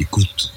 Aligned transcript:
Écoute. 0.00 0.50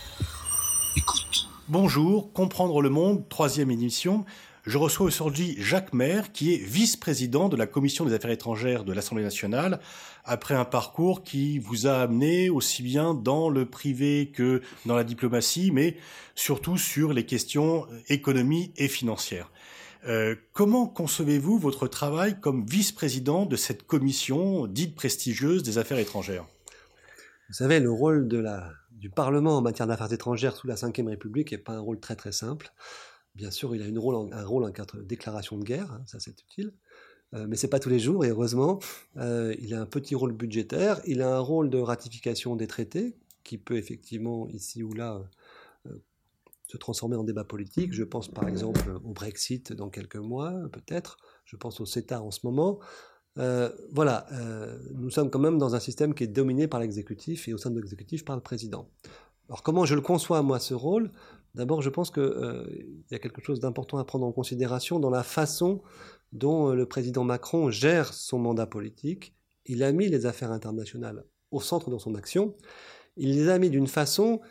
Écoute. 0.96 1.50
Bonjour, 1.68 2.32
Comprendre 2.32 2.82
le 2.82 2.90
monde, 2.90 3.28
troisième 3.28 3.72
édition. 3.72 4.24
Je 4.64 4.78
reçois 4.78 5.06
aujourd'hui 5.06 5.58
Jacques 5.60 5.92
Maire, 5.92 6.32
qui 6.32 6.54
est 6.54 6.58
vice-président 6.58 7.50
de 7.50 7.58
la 7.58 7.68
Commission 7.68 8.06
des 8.06 8.14
Affaires 8.14 8.32
étrangères 8.32 8.86
de 8.86 8.94
l'Assemblée 8.94 9.26
nationale, 9.26 9.82
après 10.24 10.56
un 10.56 10.64
parcours 10.64 11.24
qui 11.24 11.60
vous 11.60 11.88
a 11.88 11.96
amené 11.96 12.50
aussi 12.50 12.84
bien 12.84 13.14
dans 13.14 13.50
le 13.50 13.66
privé 13.66 14.32
que 14.34 14.62
dans 14.86 14.96
la 14.96 15.04
diplomatie, 15.04 15.72
mais 15.72 15.98
surtout 16.36 16.78
sur 16.78 17.12
les 17.12 17.26
questions 17.26 17.86
économie 18.08 18.72
et 18.78 18.88
financières. 18.88 19.52
Euh, 20.08 20.36
comment 20.54 20.88
concevez-vous 20.88 21.60
votre 21.60 21.88
travail 21.88 22.40
comme 22.40 22.66
vice-président 22.66 23.46
de 23.46 23.58
cette 23.58 23.86
commission 23.86 24.68
dite 24.68 24.96
prestigieuse 24.96 25.64
des 25.64 25.78
affaires 25.78 26.00
étrangères? 26.00 26.46
Vous 27.50 27.56
savez, 27.56 27.82
le 27.82 27.92
rôle 27.92 28.30
de 28.30 28.38
la, 28.38 28.72
du 29.04 29.10
Parlement 29.10 29.58
en 29.58 29.62
matière 29.62 29.86
d'affaires 29.86 30.14
étrangères 30.14 30.56
sous 30.56 30.66
la 30.66 30.76
Ve 30.76 31.06
République 31.06 31.52
n'est 31.52 31.58
pas 31.58 31.74
un 31.74 31.82
rôle 31.82 32.00
très 32.00 32.16
très 32.16 32.32
simple. 32.32 32.72
Bien 33.36 33.52
sûr, 33.52 33.76
il 33.76 33.82
a 33.82 33.86
un 33.86 34.46
rôle 34.46 34.64
en 34.64 34.72
cas 34.72 34.86
de 34.86 35.02
déclaration 35.02 35.58
de 35.58 35.66
guerre, 35.66 35.92
hein, 35.92 36.04
ça 36.06 36.22
c'est 36.22 36.42
utile, 36.42 36.74
euh, 37.34 37.46
mais 37.46 37.58
c'est 37.58 37.68
pas 37.68 37.82
tous 37.82 37.90
les 37.90 38.00
jours 38.00 38.24
et 38.24 38.30
heureusement. 38.30 38.80
Euh, 39.18 39.54
il 39.60 39.74
a 39.74 39.82
un 39.82 39.86
petit 39.86 40.16
rôle 40.16 40.32
budgétaire, 40.32 41.02
il 41.06 41.22
a 41.22 41.36
un 41.36 41.40
rôle 41.40 41.70
de 41.70 41.80
ratification 41.80 42.56
des 42.56 42.66
traités 42.66 43.18
qui 43.44 43.58
peut 43.58 43.76
effectivement 43.76 44.48
ici 44.48 44.84
ou 44.84 44.94
là 44.94 45.22
euh, 45.86 46.02
se 46.68 46.78
transformer 46.78 47.18
en 47.18 47.26
débat 47.26 47.44
politique. 47.44 47.92
Je 47.92 48.06
pense 48.06 48.30
par 48.30 48.48
exemple 48.48 49.02
au 49.04 49.12
Brexit 49.12 49.74
dans 49.74 49.90
quelques 49.90 50.16
mois, 50.16 50.54
peut-être. 50.72 51.18
Je 51.44 51.58
pense 51.58 51.82
au 51.82 51.86
CETA 51.86 52.22
en 52.22 52.32
ce 52.32 52.40
moment. 52.46 52.80
Voilà, 53.36 54.28
nous 54.94 55.10
sommes 55.10 55.30
quand 55.30 55.40
même 55.40 55.58
dans 55.58 55.76
un 55.76 55.80
système 55.80 56.14
qui 56.14 56.24
est 56.24 56.28
dominé 56.28 56.68
par 56.68 56.80
l'exécutif 56.80 57.48
et 57.48 57.54
au 57.54 57.58
sein 57.58 57.72
de 57.72 57.80
l'exécutif 57.80 58.26
par 58.26 58.36
le 58.36 58.42
président. 58.42 58.90
Alors 59.50 59.64
comment 59.64 59.86
je 59.86 59.96
le 59.96 60.02
conçois 60.02 60.42
moi 60.42 60.60
ce 60.60 60.74
rôle? 60.74 61.12
D'abord, 61.56 61.82
je 61.82 61.90
pense 61.90 62.10
qu'il 62.10 62.24
euh, 62.24 62.66
y 63.12 63.16
a 63.16 63.20
quelque 63.20 63.42
chose 63.42 63.60
d'important 63.60 64.00
à 64.00 64.06
prendre 64.06 64.26
en 64.26 64.32
considération 64.32 65.00
dans 65.00 65.12
la 65.12 65.24
façon 65.24 65.82
dont 66.32 66.70
euh, 66.70 66.76
le 66.76 66.88
président 66.88 67.24
Macron 67.24 67.70
gère 67.70 68.14
son 68.14 68.40
mandat 68.40 68.66
politique. 68.66 69.36
Il 69.66 69.84
a 69.84 69.92
mis 69.92 70.08
les 70.08 70.26
affaires 70.26 70.52
internationales 70.52 71.26
au 71.52 71.62
centre 71.62 71.92
de 71.92 71.98
son 72.00 72.16
action. 72.16 72.56
Il 73.18 73.36
les 73.36 73.50
a 73.50 73.60
mis 73.60 73.70
d'une 73.70 73.88
façon 73.88 74.42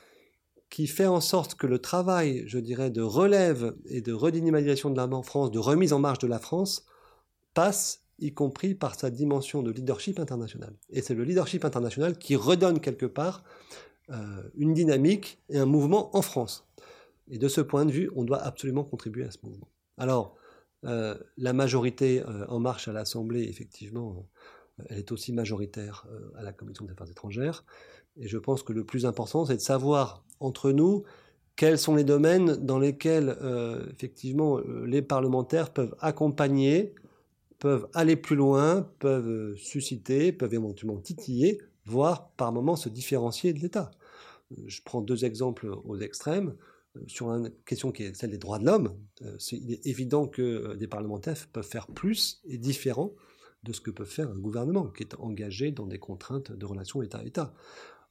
qui 0.70 0.86
fait 0.86 1.06
en 1.06 1.20
sorte 1.20 1.56
que 1.56 1.67
le 1.67 1.80
travail, 1.80 2.44
je 2.46 2.58
dirais, 2.58 2.91
de 2.91 3.02
relève 3.02 3.74
et 3.86 4.00
de 4.00 4.12
redynamisation 4.12 4.89
de 4.89 4.96
la 4.96 5.08
France, 5.22 5.50
de 5.50 5.58
remise 5.58 5.92
en 5.92 5.98
marche 5.98 6.20
de 6.20 6.28
la 6.28 6.39
France, 6.39 6.86
passe 7.52 8.02
y 8.22 8.32
compris 8.32 8.74
par 8.74 8.94
sa 8.94 9.10
dimension 9.10 9.62
de 9.62 9.70
leadership 9.70 10.18
international. 10.18 10.74
Et 10.90 11.02
c'est 11.02 11.14
le 11.14 11.24
leadership 11.24 11.64
international 11.64 12.18
qui 12.18 12.36
redonne 12.36 12.80
quelque 12.80 13.06
part 13.06 13.42
euh, 14.10 14.42
une 14.56 14.74
dynamique 14.74 15.40
et 15.48 15.58
un 15.58 15.66
mouvement 15.66 16.14
en 16.16 16.22
France. 16.22 16.66
Et 17.30 17.38
de 17.38 17.48
ce 17.48 17.60
point 17.60 17.84
de 17.84 17.92
vue, 17.92 18.10
on 18.16 18.24
doit 18.24 18.42
absolument 18.42 18.84
contribuer 18.84 19.24
à 19.24 19.30
ce 19.30 19.38
mouvement. 19.42 19.68
Alors, 19.96 20.36
euh, 20.84 21.16
la 21.36 21.52
majorité 21.52 22.22
euh, 22.22 22.44
en 22.48 22.58
marche 22.58 22.88
à 22.88 22.92
l'Assemblée, 22.92 23.44
effectivement, 23.44 24.28
elle 24.88 24.98
est 24.98 25.12
aussi 25.12 25.32
majoritaire 25.32 26.06
à 26.36 26.42
la 26.42 26.52
Commission 26.52 26.84
des 26.84 26.92
Affaires 26.92 27.10
étrangères. 27.10 27.64
Et 28.16 28.26
je 28.26 28.38
pense 28.38 28.62
que 28.62 28.72
le 28.72 28.84
plus 28.84 29.06
important, 29.06 29.46
c'est 29.46 29.56
de 29.56 29.60
savoir 29.60 30.24
entre 30.40 30.72
nous 30.72 31.04
quels 31.54 31.78
sont 31.78 31.94
les 31.94 32.04
domaines 32.04 32.56
dans 32.56 32.78
lesquels, 32.78 33.36
effectivement, 33.92 34.58
les 34.84 35.02
parlementaires 35.02 35.70
peuvent 35.72 35.94
accompagner, 36.00 36.94
peuvent 37.62 37.88
aller 37.94 38.16
plus 38.16 38.34
loin, 38.34 38.91
peuvent 38.98 39.55
susciter, 39.55 40.32
peuvent 40.32 40.55
éventuellement 40.55 40.98
titiller, 40.98 41.60
voire 41.84 42.30
par 42.32 42.50
moments 42.50 42.74
se 42.74 42.88
différencier 42.88 43.52
de 43.52 43.61
l'État. 43.61 43.92
Je 44.67 44.80
prends 44.84 45.00
deux 45.00 45.24
exemples 45.24 45.68
aux 45.84 45.98
extrêmes 45.98 46.56
sur 47.06 47.30
une 47.30 47.50
question 47.64 47.92
qui 47.92 48.05
est 48.05 48.14
celle 48.14 48.30
des 48.30 48.39
droits 48.39 48.58
de 48.58 48.67
l'homme, 48.67 48.95
euh, 49.23 49.36
il 49.52 49.73
est 49.73 49.86
évident 49.86 50.27
que 50.27 50.42
euh, 50.42 50.77
des 50.77 50.86
parlementaires 50.86 51.36
peuvent 51.52 51.67
faire 51.67 51.86
plus 51.86 52.40
et 52.45 52.58
différent 52.58 53.12
de 53.62 53.73
ce 53.73 53.80
que 53.80 53.90
peut 53.90 54.05
faire 54.05 54.29
un 54.29 54.39
gouvernement 54.39 54.89
qui 54.89 55.05
est 55.05 55.14
engagé 55.14 55.70
dans 55.70 55.86
des 55.86 55.98
contraintes 55.98 56.52
de 56.52 56.67
relations 56.67 57.02
État-État. 57.02 57.55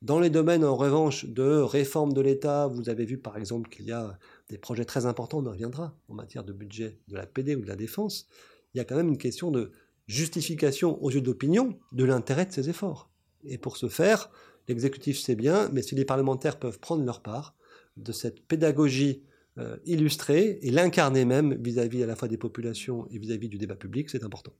Dans 0.01 0.19
les 0.19 0.31
domaines, 0.31 0.65
en 0.65 0.75
revanche, 0.75 1.25
de 1.25 1.59
réforme 1.59 2.13
de 2.13 2.21
l'État, 2.21 2.67
vous 2.67 2.89
avez 2.89 3.05
vu 3.05 3.19
par 3.19 3.37
exemple 3.37 3.69
qu'il 3.69 3.85
y 3.85 3.91
a 3.91 4.17
des 4.49 4.57
projets 4.57 4.85
très 4.85 5.05
importants, 5.05 5.39
on 5.39 5.45
en 5.45 5.51
reviendra, 5.51 5.95
en 6.07 6.15
matière 6.15 6.43
de 6.43 6.53
budget 6.53 6.97
de 7.07 7.15
la 7.15 7.27
PD 7.27 7.55
ou 7.55 7.61
de 7.61 7.67
la 7.67 7.75
défense. 7.75 8.27
Il 8.73 8.77
y 8.77 8.81
a 8.81 8.85
quand 8.85 8.95
même 8.95 9.09
une 9.09 9.17
question 9.17 9.51
de 9.51 9.71
justification 10.07 11.01
aux 11.03 11.11
yeux 11.11 11.21
d'opinion 11.21 11.77
de 11.91 12.03
l'intérêt 12.03 12.45
de 12.45 12.51
ces 12.51 12.69
efforts. 12.69 13.09
Et 13.43 13.57
pour 13.57 13.77
ce 13.77 13.87
faire, 13.87 14.29
l'exécutif 14.67 15.19
sait 15.19 15.35
bien, 15.35 15.69
mais 15.71 15.81
si 15.81 15.95
les 15.95 16.05
parlementaires 16.05 16.59
peuvent 16.59 16.79
prendre 16.79 17.03
leur 17.03 17.21
part, 17.21 17.55
de 17.97 18.11
cette 18.11 18.45
pédagogie 18.47 19.23
euh, 19.57 19.77
illustrée 19.85 20.59
et 20.61 20.71
l'incarner 20.71 21.25
même 21.25 21.53
vis-à-vis 21.61 22.03
à 22.03 22.05
la 22.05 22.15
fois 22.15 22.27
des 22.27 22.37
populations 22.37 23.07
et 23.11 23.19
vis-à-vis 23.19 23.49
du 23.49 23.57
débat 23.57 23.75
public, 23.75 24.09
c'est 24.09 24.23
important. 24.23 24.53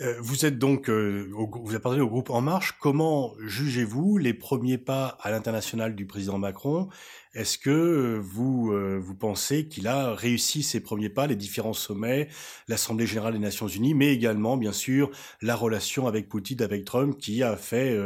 Euh, 0.00 0.16
vous 0.20 0.44
êtes 0.44 0.58
donc, 0.58 0.90
euh, 0.90 1.30
vous 1.32 1.74
appartenez 1.76 2.02
au 2.02 2.08
groupe 2.08 2.30
En 2.30 2.40
Marche. 2.40 2.76
Comment 2.80 3.34
jugez-vous 3.38 4.18
les 4.18 4.34
premiers 4.34 4.78
pas 4.78 5.16
à 5.20 5.30
l'international 5.30 5.94
du 5.94 6.04
président 6.04 6.36
Macron? 6.38 6.88
Est-ce 7.34 7.58
que 7.58 8.18
vous 8.22 8.72
vous 9.00 9.14
pensez 9.14 9.66
qu'il 9.68 9.88
a 9.88 10.14
réussi 10.14 10.62
ses 10.62 10.80
premiers 10.80 11.08
pas, 11.08 11.26
les 11.26 11.36
différents 11.36 11.72
sommets, 11.72 12.28
l'Assemblée 12.68 13.06
générale 13.06 13.34
des 13.34 13.40
Nations 13.40 13.66
Unies, 13.68 13.94
mais 13.94 14.12
également, 14.12 14.56
bien 14.56 14.72
sûr, 14.72 15.10
la 15.42 15.56
relation 15.56 16.06
avec 16.06 16.28
Poutine, 16.28 16.62
avec 16.62 16.84
Trump, 16.84 17.18
qui 17.18 17.42
a 17.42 17.56
fait 17.56 17.98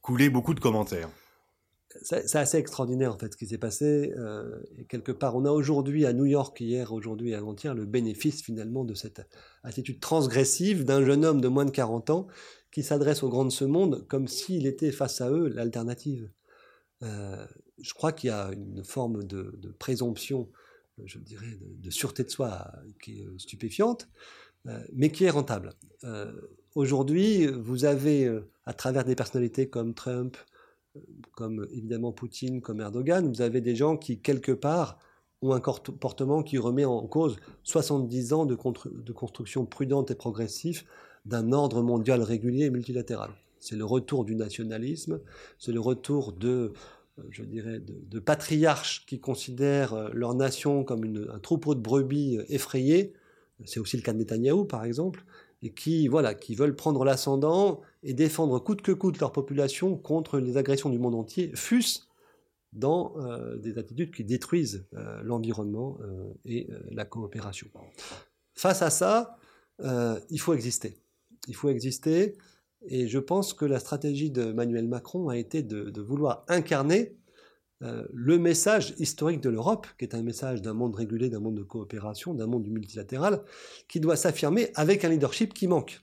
couler 0.00 0.30
beaucoup 0.30 0.54
de 0.54 0.60
commentaires? 0.60 1.10
C'est 2.02 2.36
assez 2.36 2.56
extraordinaire 2.56 3.14
en 3.14 3.18
fait 3.18 3.32
ce 3.32 3.36
qui 3.36 3.46
s'est 3.46 3.58
passé. 3.58 4.12
Euh, 4.16 4.60
quelque 4.88 5.12
part, 5.12 5.36
on 5.36 5.44
a 5.44 5.50
aujourd'hui 5.50 6.06
à 6.06 6.12
New 6.12 6.24
York, 6.24 6.60
hier, 6.60 6.92
aujourd'hui 6.92 7.30
et 7.30 7.34
avant-hier, 7.34 7.74
le 7.74 7.84
bénéfice 7.84 8.42
finalement 8.42 8.84
de 8.84 8.94
cette 8.94 9.26
attitude 9.64 10.00
transgressive 10.00 10.84
d'un 10.84 11.04
jeune 11.04 11.24
homme 11.24 11.40
de 11.40 11.48
moins 11.48 11.64
de 11.64 11.70
40 11.70 12.10
ans 12.10 12.26
qui 12.70 12.82
s'adresse 12.82 13.22
aux 13.22 13.28
grands 13.28 13.44
de 13.44 13.50
ce 13.50 13.64
monde 13.64 14.06
comme 14.06 14.28
s'il 14.28 14.66
était 14.66 14.92
face 14.92 15.20
à 15.20 15.30
eux 15.30 15.48
l'alternative. 15.48 16.30
Euh, 17.02 17.44
je 17.80 17.92
crois 17.94 18.12
qu'il 18.12 18.28
y 18.28 18.32
a 18.32 18.50
une 18.52 18.84
forme 18.84 19.24
de, 19.24 19.74
présomption, 19.78 20.48
je 21.04 21.18
dirais, 21.18 21.58
de, 21.60 21.90
sûreté 21.90 22.22
de 22.22 22.30
soi 22.30 22.70
qui 23.02 23.20
est 23.20 23.26
stupéfiante, 23.38 24.08
euh, 24.66 24.78
mais 24.92 25.10
qui 25.10 25.24
est 25.24 25.30
rentable. 25.30 25.72
aujourd'hui, 26.76 27.48
vous 27.48 27.84
avez, 27.84 28.30
à 28.64 28.74
travers 28.74 29.04
des 29.04 29.16
personnalités 29.16 29.68
comme 29.68 29.92
Trump, 29.94 30.36
comme 31.32 31.66
évidemment 31.72 32.12
Poutine, 32.12 32.60
comme 32.60 32.80
Erdogan, 32.80 33.28
vous 33.28 33.42
avez 33.42 33.60
des 33.60 33.74
gens 33.74 33.96
qui, 33.96 34.20
quelque 34.20 34.52
part, 34.52 34.98
ont 35.42 35.52
un 35.52 35.60
comportement 35.60 36.42
qui 36.42 36.58
remet 36.58 36.84
en 36.84 37.06
cause 37.06 37.36
70 37.62 38.32
ans 38.32 38.46
de, 38.46 38.54
construction 38.54 39.64
prudente 39.64 40.10
et 40.10 40.14
progressive 40.14 40.84
d'un 41.24 41.52
ordre 41.52 41.82
mondial 41.82 42.22
régulier 42.22 42.66
et 42.66 42.70
multilatéral. 42.70 43.30
C'est 43.58 43.76
le 43.76 43.84
retour 43.84 44.24
du 44.24 44.34
nationalisme, 44.36 45.20
c'est 45.58 45.72
le 45.72 45.80
retour 45.80 46.32
de, 46.32 46.72
euh, 47.18 47.22
je 47.30 47.42
dirais, 47.44 47.80
de, 47.80 48.18
patriarches 48.18 49.04
qui 49.06 49.20
considèrent 49.20 49.92
euh, 49.92 50.08
leur 50.12 50.34
nation 50.34 50.82
comme 50.82 51.26
un 51.32 51.38
troupeau 51.38 51.74
de 51.74 51.80
brebis 51.80 52.38
euh, 52.38 52.44
effrayés. 52.48 53.12
C'est 53.66 53.80
aussi 53.80 53.98
le 53.98 54.02
cas 54.02 54.14
de 54.14 54.18
Netanyahou, 54.18 54.64
par 54.64 54.84
exemple, 54.84 55.24
et 55.62 55.72
qui, 55.72 56.08
voilà, 56.08 56.34
qui 56.34 56.54
veulent 56.54 56.76
prendre 56.76 57.04
l'ascendant 57.04 57.82
et 58.02 58.14
défendre 58.14 58.58
coûte 58.58 58.82
que 58.82 58.92
coûte 58.92 59.18
leur 59.18 59.32
population 59.32 59.96
contre 59.96 60.38
les 60.38 60.56
agressions 60.56 60.90
du 60.90 60.98
monde 60.98 61.14
entier, 61.14 61.52
fût-ce 61.54 62.00
dans 62.72 63.14
euh, 63.18 63.56
des 63.56 63.78
attitudes 63.78 64.14
qui 64.14 64.24
détruisent 64.24 64.86
euh, 64.94 65.20
l'environnement 65.22 65.98
euh, 66.02 66.32
et 66.44 66.68
la 66.90 67.04
coopération. 67.04 67.68
Face 68.54 68.82
à 68.82 68.90
ça, 68.90 69.36
il 70.28 70.38
faut 70.38 70.52
exister. 70.52 70.98
Il 71.48 71.56
faut 71.56 71.70
exister, 71.70 72.36
et 72.86 73.08
je 73.08 73.18
pense 73.18 73.54
que 73.54 73.64
la 73.64 73.78
stratégie 73.78 74.30
de 74.30 74.50
Emmanuel 74.50 74.86
Macron 74.86 75.30
a 75.30 75.38
été 75.38 75.62
de 75.62 76.00
vouloir 76.02 76.44
incarner 76.48 77.16
le 77.80 78.38
message 78.38 78.94
historique 78.98 79.40
de 79.40 79.48
l'Europe, 79.48 79.86
qui 79.98 80.04
est 80.04 80.14
un 80.14 80.22
message 80.22 80.60
d'un 80.60 80.74
monde 80.74 80.94
régulé, 80.94 81.30
d'un 81.30 81.40
monde 81.40 81.56
de 81.56 81.62
coopération, 81.62 82.34
d'un 82.34 82.46
monde 82.46 82.62
du 82.62 82.70
multilatéral, 82.70 83.42
qui 83.88 84.00
doit 84.00 84.16
s'affirmer 84.16 84.70
avec 84.74 85.02
un 85.06 85.08
leadership 85.08 85.54
qui 85.54 85.66
manque. 85.66 86.02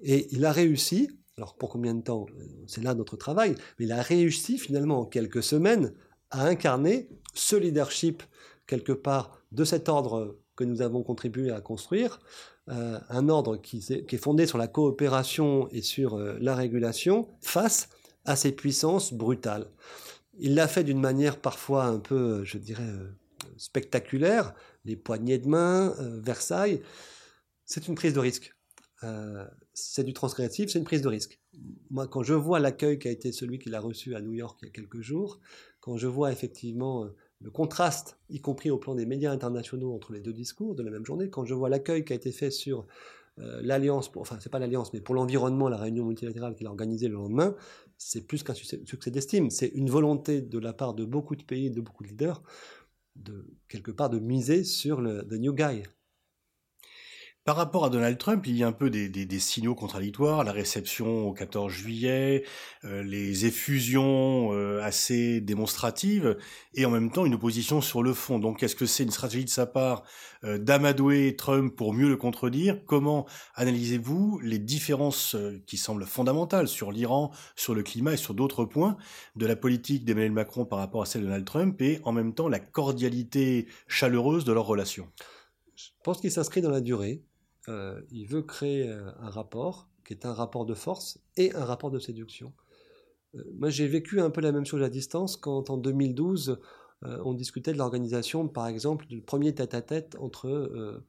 Et 0.00 0.28
il 0.34 0.44
a 0.44 0.52
réussi, 0.52 1.18
alors 1.36 1.54
pour 1.56 1.68
combien 1.68 1.94
de 1.94 2.02
temps 2.02 2.26
euh, 2.38 2.44
C'est 2.66 2.82
là 2.82 2.94
notre 2.94 3.16
travail, 3.16 3.54
mais 3.78 3.86
il 3.86 3.92
a 3.92 4.02
réussi 4.02 4.58
finalement 4.58 5.00
en 5.00 5.04
quelques 5.04 5.42
semaines 5.42 5.92
à 6.30 6.46
incarner 6.46 7.08
ce 7.34 7.56
leadership 7.56 8.22
quelque 8.66 8.92
part 8.92 9.40
de 9.52 9.64
cet 9.64 9.88
ordre 9.88 10.38
que 10.56 10.64
nous 10.64 10.82
avons 10.82 11.02
contribué 11.02 11.50
à 11.50 11.60
construire, 11.60 12.18
euh, 12.68 12.98
un 13.10 13.28
ordre 13.28 13.56
qui, 13.56 13.84
est 13.88 14.16
fondé 14.16 14.46
sur 14.46 14.58
la 14.58 14.66
coopération 14.66 15.68
et 15.70 15.82
sur 15.82 16.18
la 16.18 16.54
régulation 16.54 17.28
face 17.40 17.88
à 18.24 18.34
ces 18.34 18.52
puissances 18.52 19.12
brutales. 19.12 19.70
Il 20.38 20.54
l'a 20.54 20.68
fait 20.68 20.84
d'une 20.84 21.00
manière 21.00 21.38
parfois 21.40 21.84
un 21.84 21.98
peu, 21.98 22.44
je 22.44 22.58
dirais, 22.58 22.82
euh, 22.82 23.10
spectaculaire, 23.56 24.54
les 24.84 24.96
poignées 24.96 25.38
de 25.38 25.48
main, 25.48 25.94
euh, 25.98 26.20
Versailles. 26.20 26.82
C'est 27.64 27.88
une 27.88 27.94
prise 27.94 28.12
de 28.12 28.20
risque. 28.20 28.54
Euh, 29.76 29.82
c'est 29.82 30.04
du 30.04 30.12
transgressif, 30.12 30.70
c'est 30.70 30.78
une 30.78 30.84
prise 30.84 31.02
de 31.02 31.08
risque. 31.08 31.40
Moi, 31.90 32.06
quand 32.08 32.22
je 32.22 32.34
vois 32.34 32.60
l'accueil 32.60 32.98
qui 32.98 33.08
a 33.08 33.10
été 33.10 33.32
celui 33.32 33.58
qu'il 33.58 33.74
a 33.74 33.80
reçu 33.80 34.14
à 34.14 34.20
New 34.20 34.32
York 34.32 34.58
il 34.62 34.66
y 34.66 34.68
a 34.68 34.72
quelques 34.72 35.00
jours, 35.00 35.40
quand 35.80 35.96
je 35.96 36.06
vois 36.06 36.32
effectivement 36.32 37.06
le 37.40 37.50
contraste, 37.50 38.18
y 38.30 38.40
compris 38.40 38.70
au 38.70 38.78
plan 38.78 38.94
des 38.94 39.06
médias 39.06 39.32
internationaux, 39.32 39.94
entre 39.94 40.12
les 40.12 40.20
deux 40.20 40.32
discours 40.32 40.74
de 40.74 40.82
la 40.82 40.90
même 40.90 41.04
journée, 41.04 41.28
quand 41.28 41.44
je 41.44 41.54
vois 41.54 41.68
l'accueil 41.68 42.04
qui 42.04 42.12
a 42.12 42.16
été 42.16 42.32
fait 42.32 42.50
sur 42.50 42.86
euh, 43.38 43.60
l'alliance, 43.62 44.10
enfin 44.16 44.38
c'est 44.40 44.48
pas 44.48 44.58
l'alliance, 44.58 44.92
mais 44.94 45.00
pour 45.00 45.14
l'environnement, 45.14 45.68
la 45.68 45.76
réunion 45.76 46.06
multilatérale 46.06 46.54
qu'il 46.54 46.66
a 46.66 46.70
organisée 46.70 47.08
le 47.08 47.14
lendemain, 47.14 47.54
c'est 47.98 48.26
plus 48.26 48.42
qu'un 48.42 48.54
succès 48.54 49.10
d'estime, 49.10 49.50
c'est 49.50 49.68
une 49.68 49.90
volonté 49.90 50.40
de 50.40 50.58
la 50.58 50.72
part 50.72 50.94
de 50.94 51.04
beaucoup 51.04 51.36
de 51.36 51.42
pays, 51.42 51.70
de 51.70 51.80
beaucoup 51.82 52.02
de 52.02 52.08
leaders, 52.08 52.42
de 53.16 53.46
quelque 53.68 53.90
part 53.90 54.08
de 54.08 54.18
miser 54.18 54.64
sur 54.64 55.00
le 55.00 55.26
the 55.26 55.34
new 55.34 55.52
guy, 55.52 55.82
par 57.46 57.54
rapport 57.54 57.84
à 57.84 57.90
Donald 57.90 58.18
Trump, 58.18 58.44
il 58.48 58.56
y 58.56 58.64
a 58.64 58.66
un 58.66 58.72
peu 58.72 58.90
des, 58.90 59.38
signaux 59.38 59.76
contradictoires, 59.76 60.42
la 60.42 60.50
réception 60.50 61.28
au 61.28 61.32
14 61.32 61.72
juillet, 61.72 62.42
euh, 62.84 63.04
les 63.04 63.46
effusions 63.46 64.52
euh, 64.52 64.82
assez 64.82 65.40
démonstratives, 65.40 66.36
et 66.74 66.84
en 66.86 66.90
même 66.90 67.12
temps 67.12 67.24
une 67.24 67.34
opposition 67.34 67.80
sur 67.80 68.02
le 68.02 68.14
fond. 68.14 68.40
Donc 68.40 68.64
est-ce 68.64 68.74
que 68.74 68.84
c'est 68.84 69.04
une 69.04 69.12
stratégie 69.12 69.44
de 69.44 69.50
sa 69.50 69.64
part 69.64 70.02
euh, 70.42 70.58
d'amadouer 70.58 71.36
Trump 71.36 71.72
pour 71.76 71.94
mieux 71.94 72.08
le 72.08 72.16
contredire? 72.16 72.84
Comment 72.84 73.26
analysez-vous 73.54 74.40
les 74.42 74.58
différences 74.58 75.36
qui 75.68 75.76
semblent 75.76 76.04
fondamentales 76.04 76.66
sur 76.66 76.90
l'Iran, 76.90 77.30
sur 77.54 77.76
le 77.76 77.84
climat 77.84 78.14
et 78.14 78.16
sur 78.16 78.34
d'autres 78.34 78.64
points 78.64 78.96
de 79.36 79.46
la 79.46 79.54
politique 79.54 80.04
d'Emmanuel 80.04 80.32
Macron 80.32 80.64
par 80.64 80.80
rapport 80.80 81.02
à 81.02 81.06
celle 81.06 81.22
de 81.22 81.26
Donald 81.26 81.44
Trump, 81.44 81.80
et 81.80 82.00
en 82.02 82.10
même 82.10 82.34
temps 82.34 82.48
la 82.48 82.58
cordialité 82.58 83.68
chaleureuse 83.86 84.44
de 84.44 84.52
leurs 84.52 84.66
relations? 84.66 85.06
Je 85.76 85.90
pense 86.02 86.20
qu'il 86.20 86.32
s'inscrit 86.32 86.60
dans 86.60 86.70
la 86.70 86.80
durée. 86.80 87.22
Euh, 87.68 88.00
il 88.10 88.26
veut 88.26 88.42
créer 88.42 88.88
euh, 88.88 89.10
un 89.20 89.30
rapport 89.30 89.88
qui 90.04 90.12
est 90.12 90.24
un 90.24 90.32
rapport 90.32 90.66
de 90.66 90.74
force 90.74 91.18
et 91.36 91.54
un 91.54 91.64
rapport 91.64 91.90
de 91.90 91.98
séduction. 91.98 92.52
Euh, 93.34 93.42
moi, 93.58 93.70
j'ai 93.70 93.88
vécu 93.88 94.20
un 94.20 94.30
peu 94.30 94.40
la 94.40 94.52
même 94.52 94.64
chose 94.64 94.82
à 94.82 94.88
distance 94.88 95.36
quand, 95.36 95.70
en 95.70 95.76
2012, 95.76 96.60
on 97.02 97.34
discutait 97.34 97.72
de 97.72 97.78
l'organisation, 97.78 98.48
par 98.48 98.66
exemple, 98.66 99.06
du 99.06 99.20
premier 99.20 99.54
tête-à-tête 99.54 100.16
entre 100.18 101.04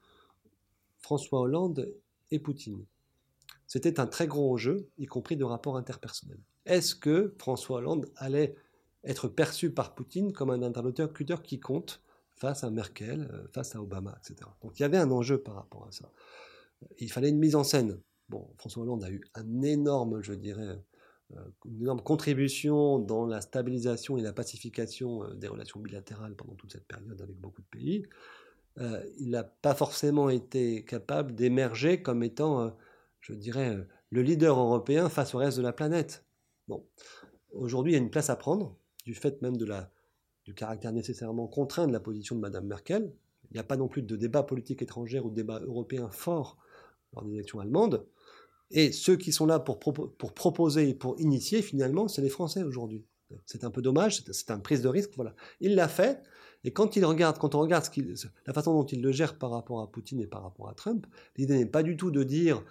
François 1.00 1.40
Hollande 1.40 1.96
et 2.30 2.40
Poutine. 2.40 2.86
C'était 3.68 4.02
un 4.02 4.06
très 4.06 4.28
gros 4.28 4.54
enjeu, 4.54 4.90
y 4.98 5.06
compris 5.06 5.38
de 5.38 5.46
rapport 5.46 5.78
interpersonnel. 5.78 6.40
Est-ce 6.66 6.94
que 6.94 7.34
François 7.40 7.78
Hollande 7.78 8.12
allait 8.18 8.54
être 9.06 9.30
perçu 9.30 9.72
par 9.72 9.96
Poutine 9.96 10.34
comme 10.34 10.50
un 10.50 10.62
interlocuteur 10.62 11.42
qui 11.42 11.62
compte 11.62 12.02
face 12.36 12.66
à 12.66 12.70
Merkel, 12.70 13.48
face 13.54 13.74
à 13.74 13.82
Obama, 13.82 14.20
etc. 14.20 14.50
Donc 14.62 14.78
il 14.78 14.82
y 14.82 14.86
avait 14.86 14.98
un 14.98 15.10
enjeu 15.10 15.42
par 15.42 15.56
rapport 15.56 15.88
à 15.88 15.92
ça 15.92 16.12
il 17.00 17.12
fallait 17.12 17.30
une 17.30 17.40
mise 17.40 17.56
en 17.56 17.64
scène. 17.64 18.00
Bon, 18.30 18.50
François 18.58 18.84
Hollande 18.84 19.04
a 19.04 19.12
eu 19.12 19.22
un 19.36 19.62
énorme, 19.62 20.22
je 20.22 20.34
dirais, 20.34 20.78
euh, 21.36 21.42
une 21.66 21.82
énorme 21.82 22.02
contribution 22.02 23.00
dans 23.00 23.26
la 23.26 23.42
stabilisation 23.42 24.18
et 24.18 24.22
la 24.22 24.34
pacification 24.34 25.24
euh, 25.24 25.34
des 25.34 25.48
relations 25.48 25.80
bilatérales 25.80 26.36
pendant 26.36 26.56
toute 26.56 26.72
cette 26.72 26.88
période 26.88 27.22
avec 27.22 27.38
beaucoup 27.38 27.62
de 27.62 27.68
pays. 27.68 28.06
Euh, 28.80 29.04
il 29.18 29.32
n'a 29.32 29.44
pas 29.44 29.74
forcément 29.74 30.30
été 30.30 30.86
capable 30.86 31.36
d'émerger 31.36 32.02
comme 32.02 32.24
étant, 32.24 32.76
je 33.22 33.34
dirais, 33.34 33.78
le 34.12 34.22
leader 34.22 34.60
européen 34.60 35.10
face 35.10 35.34
au 35.36 35.40
reste 35.40 35.58
de 35.58 35.64
la 35.64 35.74
planète. 35.74 36.26
Bon, 36.68 36.86
aujourd'hui, 37.52 37.94
il 37.94 37.96
y 37.96 38.00
a 38.00 38.02
une 38.02 38.12
place 38.12 38.30
à 38.30 38.36
prendre, 38.36 38.78
du 39.04 39.16
fait 39.16 39.42
même 39.42 39.58
de 39.58 39.66
la, 39.66 39.92
du 40.46 40.54
caractère 40.54 40.92
nécessairement 40.94 41.48
contraint 41.48 41.88
de 41.88 41.94
la 41.94 42.00
position 42.00 42.36
de 42.36 42.42
Mme 42.42 42.68
Merkel. 42.68 43.14
Il 43.50 43.54
n'y 43.54 43.60
a 43.60 43.64
pas 43.64 43.78
non 43.78 43.88
plus 43.88 44.04
de 44.04 44.16
débat 44.16 44.44
politique 44.44 44.82
étrangère 44.82 45.26
ou 45.26 45.30
de 45.30 45.36
débat 45.36 45.60
européen 45.62 46.10
fort 46.10 46.58
lors 47.18 47.28
des 47.28 47.34
élections 47.34 47.60
allemandes. 47.60 48.06
Et 48.72 48.92
ceux 48.92 49.16
qui 49.16 49.32
sont 49.32 49.46
là 49.46 49.60
pour, 49.60 49.80
proposer 49.80 50.90
et 50.90 50.94
pour 50.94 51.20
initier, 51.20 51.62
finalement, 51.62 52.08
c'est 52.08 52.22
les 52.22 52.30
Français 52.30 52.64
aujourd'hui. 52.64 53.06
C'est 53.46 53.64
un 53.64 53.72
peu 53.72 53.82
dommage, 53.82 54.24
c'est 54.32 54.52
une 54.52 54.62
prise 54.62 54.82
de 54.82 54.88
risque. 54.88 55.12
Voilà. 55.16 55.36
Il 55.60 55.76
l'a 55.76 55.88
fait. 55.88 56.22
Et 56.64 56.72
quand, 56.72 56.96
il 56.96 57.06
regarde, 57.06 57.38
quand 57.38 57.56
on 57.56 57.60
regarde 57.60 57.86
la 58.46 58.54
façon 58.54 58.74
dont 58.74 58.86
il 58.86 59.02
le 59.02 59.12
gère 59.12 59.38
par 59.38 59.52
rapport 59.52 59.82
à 59.82 59.92
Poutine 59.92 60.20
et 60.20 60.28
par 60.28 60.44
rapport 60.44 60.70
à 60.70 60.74
Trump, 60.74 61.06
l'idée 61.38 61.58
n'est 61.58 61.66
pas 61.66 61.84
du 61.84 61.96
tout 61.96 62.12
de 62.12 62.24
dire 62.24 62.64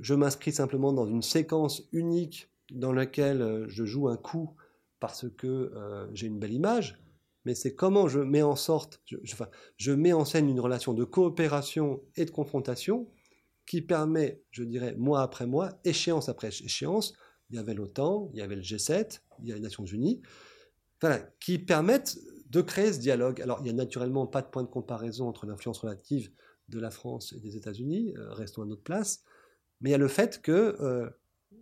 je 0.00 0.14
m'inscris 0.14 0.52
simplement 0.52 0.92
dans 0.92 1.06
une 1.06 1.22
séquence 1.22 1.82
unique 1.92 2.48
dans 2.70 2.92
laquelle 2.92 3.42
euh, 3.42 3.68
je 3.68 3.84
joue 3.84 4.08
un 4.08 4.16
coup 4.16 4.54
parce 5.00 5.26
que 5.28 5.46
euh, 5.74 6.06
j'ai 6.14 6.28
une 6.28 6.38
belle 6.38 6.54
image, 6.54 6.98
mais 7.44 7.54
c'est 7.54 7.74
comment 7.74 8.08
je 8.08 8.20
mets 8.20 8.42
en 8.42 8.54
scène 8.54 10.48
une 10.48 10.60
relation 10.60 10.94
de 10.94 11.04
coopération 11.04 12.00
et 12.16 12.24
de 12.24 12.30
confrontation 12.30 13.08
qui 13.72 13.80
permet, 13.80 14.42
je 14.50 14.64
dirais, 14.64 14.94
mois 14.96 15.22
après 15.22 15.46
mois, 15.46 15.80
échéance 15.84 16.28
après 16.28 16.48
échéance, 16.48 17.14
il 17.48 17.56
y 17.56 17.58
avait 17.58 17.72
l'OTAN, 17.72 18.28
il 18.34 18.38
y 18.38 18.42
avait 18.42 18.54
le 18.54 18.60
G7, 18.60 19.22
il 19.40 19.48
y 19.48 19.52
a 19.52 19.54
les 19.54 19.62
Nations 19.62 19.86
Unies, 19.86 20.20
qui 21.40 21.58
permettent 21.58 22.18
de 22.50 22.60
créer 22.60 22.92
ce 22.92 22.98
dialogue. 22.98 23.40
Alors, 23.40 23.60
il 23.60 23.62
n'y 23.62 23.70
a 23.70 23.72
naturellement 23.72 24.26
pas 24.26 24.42
de 24.42 24.48
point 24.48 24.62
de 24.62 24.68
comparaison 24.68 25.26
entre 25.26 25.46
l'influence 25.46 25.78
relative 25.78 26.30
de 26.68 26.78
la 26.78 26.90
France 26.90 27.32
et 27.32 27.40
des 27.40 27.56
États-Unis, 27.56 28.12
euh, 28.18 28.34
restons 28.34 28.60
à 28.60 28.66
notre 28.66 28.82
place, 28.82 29.24
mais 29.80 29.88
il 29.88 29.92
y 29.92 29.94
a 29.94 29.98
le 29.98 30.06
fait 30.06 30.42
que 30.42 30.76
euh, 30.78 31.08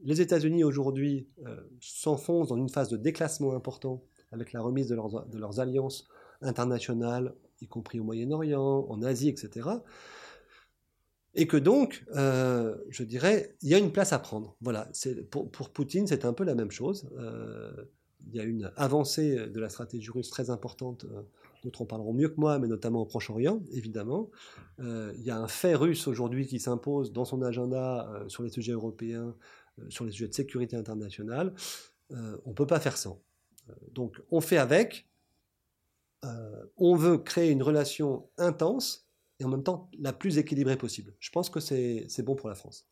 les 0.03 0.21
États-Unis 0.21 0.65
aujourd'hui 0.65 1.29
euh, 1.47 1.61
s'enfoncent 1.81 2.49
dans 2.49 2.57
une 2.57 2.71
phase 2.71 2.89
de 2.89 2.97
déclassement 2.97 3.55
important 3.55 4.03
avec 4.33 4.53
la 4.53 4.62
remise 4.62 4.89
de 4.89 4.97
leurs 4.97 5.61
alliances 5.61 6.09
internationales, 6.41 7.37
y 7.61 7.69
compris 7.69 8.01
au 8.01 8.05
Moyen-Orient, 8.05 8.87
en 8.89 9.01
Asie, 9.01 9.29
etc. 9.29 9.69
Et 11.35 11.47
que 11.47 11.56
donc, 11.56 12.05
euh, 12.17 12.77
je 12.88 13.05
dirais, 13.05 13.56
il 13.62 13.69
y 13.69 13.75
a 13.75 13.79
une 13.79 13.93
place 13.93 14.12
à 14.12 14.19
prendre. 14.19 14.56
Voilà, 14.61 14.88
pour, 15.31 15.50
pour 15.50 15.71
Poutine, 15.71 16.06
c'est 16.06 16.25
un 16.25 16.32
peu 16.32 16.44
la 16.44 16.55
même 16.55 16.71
chose. 16.71 17.09
Euh, 17.19 17.73
il 18.27 18.35
y 18.35 18.41
a 18.41 18.43
une 18.43 18.71
avancée 18.77 19.47
de 19.49 19.61
la 19.61 19.69
stratégie 19.69 20.11
russe 20.11 20.29
très 20.29 20.50
importante, 20.50 21.05
euh, 21.05 21.23
d'autres 21.62 21.82
en 21.82 21.87
parleront 21.87 22.12
mieux 22.12 22.29
que 22.29 22.41
moi, 22.41 22.59
mais 22.59 22.67
notamment 22.67 23.03
au 23.03 23.06
Proche-Orient, 23.06 23.62
évidemment. 23.73 24.31
il 24.79 25.23
y 25.23 25.31
a 25.31 25.38
un 25.38 25.49
fait 25.49 25.75
russe 25.75 26.09
aujourd'hui 26.09 26.47
qui 26.47 26.59
s'impose 26.59 27.12
dans 27.12 27.25
son 27.25 27.43
agenda 27.43 28.25
sur 28.29 28.43
les 28.43 28.49
sujets 28.49 28.73
européens, 28.73 29.35
sur 29.88 30.05
les 30.05 30.12
sujets 30.12 30.29
de 30.29 30.35
sécurité 30.35 30.76
internationale. 30.76 31.53
on 32.11 32.49
ne 32.50 32.55
peut 32.55 32.67
pas 32.67 32.81
faire 32.81 32.97
sans. 32.97 33.23
donc, 33.93 34.23
on 34.31 34.41
fait 34.41 34.56
avec. 34.56 35.06
on 36.79 36.97
veut 36.97 37.19
créer 37.19 37.50
une 37.50 37.62
relation 37.62 38.31
intense 38.38 39.10
et 39.40 39.44
en 39.44 39.48
même 39.48 39.64
temps 39.64 39.90
la 39.98 40.12
plus 40.12 40.38
équilibrée 40.38 40.76
possible. 40.76 41.14
Je 41.19 41.31
pense 41.31 41.50
que 41.50 41.60
c'est 41.60 42.22
bon 42.22 42.37
pour 42.37 42.48
la 42.48 42.54
France. 42.54 42.87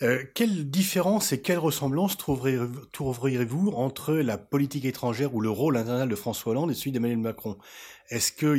Euh, 0.00 0.22
quelle 0.32 0.70
différence 0.70 1.32
et 1.32 1.42
quelle 1.42 1.58
ressemblance 1.58 2.16
trouveriez-vous 2.16 3.70
entre 3.70 4.14
la 4.14 4.38
politique 4.38 4.84
étrangère 4.84 5.34
ou 5.34 5.40
le 5.40 5.50
rôle 5.50 5.76
international 5.76 6.08
de 6.08 6.14
François 6.14 6.52
Hollande 6.52 6.70
et 6.70 6.74
celui 6.74 6.92
d'Emmanuel 6.92 7.18
Macron? 7.18 7.58
Est-ce 8.08 8.30
que 8.30 8.56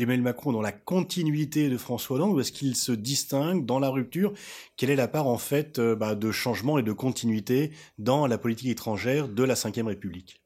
Emmanuel 0.00 0.22
Macron 0.22 0.52
dans 0.52 0.62
la 0.62 0.72
continuité 0.72 1.68
de 1.68 1.76
François 1.76 2.16
Hollande 2.16 2.32
ou 2.32 2.40
est-ce 2.40 2.50
qu'il 2.50 2.74
se 2.76 2.92
distingue 2.92 3.66
dans 3.66 3.78
la 3.78 3.90
rupture? 3.90 4.32
Quelle 4.78 4.88
est 4.88 4.96
la 4.96 5.06
part 5.06 5.26
en 5.26 5.36
fait 5.36 5.78
euh, 5.78 5.94
bah, 5.94 6.14
de 6.14 6.32
changement 6.32 6.78
et 6.78 6.82
de 6.82 6.92
continuité 6.92 7.72
dans 7.98 8.26
la 8.26 8.38
politique 8.38 8.70
étrangère 8.70 9.28
de 9.28 9.44
la 9.44 9.54
Ve 9.54 9.86
République? 9.86 10.40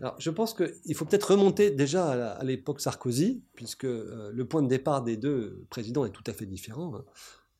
Alors, 0.00 0.14
je 0.20 0.30
pense 0.30 0.54
qu'il 0.54 0.94
faut 0.94 1.04
peut-être 1.04 1.32
remonter 1.32 1.70
déjà 1.70 2.34
à 2.34 2.44
l'époque 2.44 2.80
Sarkozy, 2.80 3.42
puisque 3.54 3.84
euh, 3.84 4.30
le 4.32 4.44
point 4.46 4.62
de 4.62 4.68
départ 4.68 5.02
des 5.02 5.16
deux 5.16 5.64
présidents 5.70 6.04
est 6.04 6.10
tout 6.10 6.22
à 6.26 6.32
fait 6.32 6.46
différent. 6.46 6.94
Hein. 6.94 7.04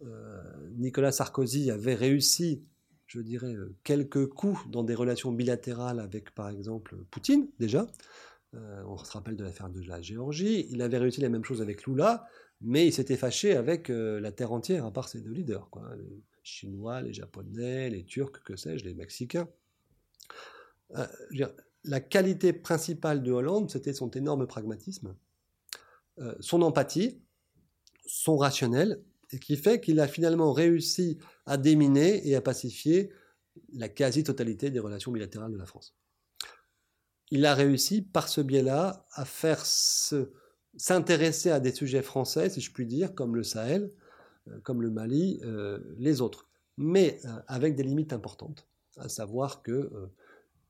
Euh, 0.03 0.41
Nicolas 0.77 1.11
Sarkozy 1.11 1.73
avait 1.73 1.97
réussi, 1.97 2.63
je 3.09 3.21
dirais, 3.21 3.55
euh, 3.55 3.75
quelques 3.83 4.29
coups 4.29 4.61
dans 4.71 4.85
des 4.85 4.95
relations 4.95 5.33
bilatérales 5.33 5.99
avec, 5.99 6.33
par 6.33 6.49
exemple, 6.49 6.97
Poutine, 7.11 7.49
déjà. 7.59 7.89
on 8.53 8.97
se 8.99 9.13
rappelle 9.13 9.37
de 9.37 9.43
l'affaire 9.43 9.69
de 9.69 9.83
la 9.83 10.01
Géorgie. 10.01 10.69
Il 10.71 10.81
avait 10.81 10.99
réussi 10.99 11.21
la 11.21 11.29
même 11.31 11.45
chose 11.45 11.61
avec 11.61 11.87
Lula, 11.87 12.25
mais 12.61 12.87
il 12.87 12.93
s'était 12.93 13.17
fâché 13.17 13.57
avec 13.57 13.89
la 13.89 14.31
terre 14.31 14.53
entière, 14.53 14.85
à 14.85 14.93
part 14.93 15.09
ses 15.09 15.21
deux 15.21 15.33
leaders, 15.33 15.69
quoi. 15.71 15.95
les 15.97 16.23
Chinois, 16.45 17.03
les 17.03 17.13
Japonais, 17.13 17.91
les 17.91 18.05
Turcs, 18.05 18.41
que 18.45 18.57
sais-je, 18.57 18.85
les 18.85 18.95
Mexicains 18.95 19.49
la 21.85 22.01
qualité 22.01 22.53
principale 22.53 23.23
de 23.23 23.33
Hollande, 23.33 23.71
c'était 23.71 23.93
son 23.93 24.11
énorme 24.11 24.47
pragmatisme, 24.47 25.15
euh, 26.19 26.35
son 26.41 26.63
empathie, 26.63 27.21
son 28.07 28.37
rationnel, 28.37 29.03
et 29.31 29.39
qui 29.39 29.57
fait 29.57 29.81
qu'il 29.81 30.01
a 30.01 30.09
finalement 30.09 30.53
réussi 30.53 31.19
à 31.47 31.57
déminer 31.57 32.27
et 32.27 32.35
à 32.35 32.41
pacifier 32.41 33.13
la 33.73 33.89
quasi-totalité 33.89 34.71
des 34.71 34.79
relations 34.79 35.13
bilatérales 35.13 35.53
de 35.53 35.59
la 35.59 35.67
France. 35.67 35.95
Il 37.31 37.45
a 37.45 37.55
réussi 37.55 38.01
par 38.01 38.29
ce 38.29 38.41
biais-là 38.41 39.07
à 39.13 39.25
faire 39.27 39.65
s'intéresser 40.77 41.51
à 41.51 41.61
des 41.61 41.73
sujets 41.73 42.03
français, 42.03 42.49
si 42.49 42.61
je 42.61 42.73
puis 42.73 42.87
dire, 42.87 43.15
comme 43.15 43.37
le 43.37 43.43
Sahel, 43.43 43.93
euh, 44.49 44.59
comme 44.61 44.81
le 44.81 44.91
Mali, 44.91 45.41
euh, 45.45 45.79
les 45.99 46.21
autres, 46.23 46.49
mais 46.79 47.21
avec 47.49 47.75
des 47.75 47.83
limites 47.83 48.13
importantes, 48.13 48.69
à 48.97 49.09
savoir 49.09 49.63
que 49.63 50.11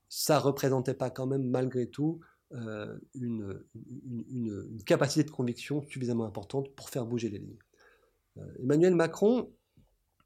ça 0.08 0.38
représentait 0.38 0.94
pas 0.94 1.10
quand 1.10 1.26
même 1.26 1.48
malgré 1.48 1.88
tout 1.88 2.20
euh, 2.54 2.98
une, 3.14 3.62
capacité 4.86 5.22
de 5.22 5.30
conviction 5.30 5.82
suffisamment 5.82 6.24
importante 6.24 6.74
pour 6.74 6.88
faire 6.88 7.04
bouger 7.04 7.28
les 7.28 7.38
lignes. 7.38 7.58
Euh, 8.38 8.54
Emmanuel 8.60 8.94
Macron, 8.94 9.52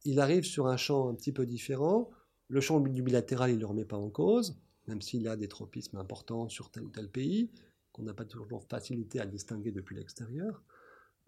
il 0.04 0.20
arrive 0.20 0.44
sur 0.44 0.68
un 0.68 0.76
champ 0.76 1.08
un 1.08 1.14
petit 1.14 1.32
peu 1.32 1.46
différent. 1.46 2.10
Le 2.48 2.60
champ 2.60 2.78
du 2.78 3.02
bilatéral, 3.02 3.50
il 3.50 3.56
ne 3.56 3.60
le 3.60 3.66
remet 3.66 3.84
pas 3.84 3.96
en 3.96 4.08
cause. 4.08 4.56
même 4.86 5.00
s'il 5.00 5.26
a 5.26 5.36
des 5.36 5.48
tropismes 5.48 5.96
importants 5.96 6.48
sur 6.48 6.70
tel 6.70 6.84
ou 6.84 6.90
tel 6.90 7.08
pays, 7.08 7.50
qu'on 7.92 8.02
n'a 8.02 8.14
pas 8.14 8.24
toujours 8.24 8.62
facilité 8.68 9.20
à 9.20 9.26
distinguer 9.26 9.72
depuis 9.72 9.96
l'extérieur. 9.96 10.62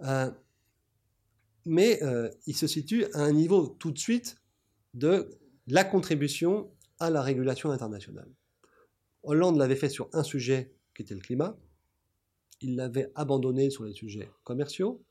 Euh, 0.05 0.31
mais 1.67 2.01
il 2.47 2.55
se 2.55 2.67
situe 2.67 3.07
à 3.15 3.23
un 3.23 3.33
niveau 3.33 3.69
tout 3.79 3.91
de 3.91 3.99
suite 3.99 4.37
de 4.93 5.31
la 5.67 5.83
contribution 5.83 6.71
à 7.01 7.11
la 7.11 7.23
régulation 7.23 7.71
internationale. 7.71 8.29
Hollande 9.25 9.57
l'avait 9.57 9.77
fait 9.77 9.89
sur 9.89 10.09
un 10.13 10.23
sujet 10.23 10.73
qui 10.95 11.03
était 11.03 11.15
le 11.15 11.21
climat. 11.21 11.57
Il 12.61 12.77
l'avait 12.77 13.11
abandonné 13.15 13.71
sur 13.71 13.85
les 13.85 13.93
sujets 13.93 14.31
commerciaux. 14.45 15.03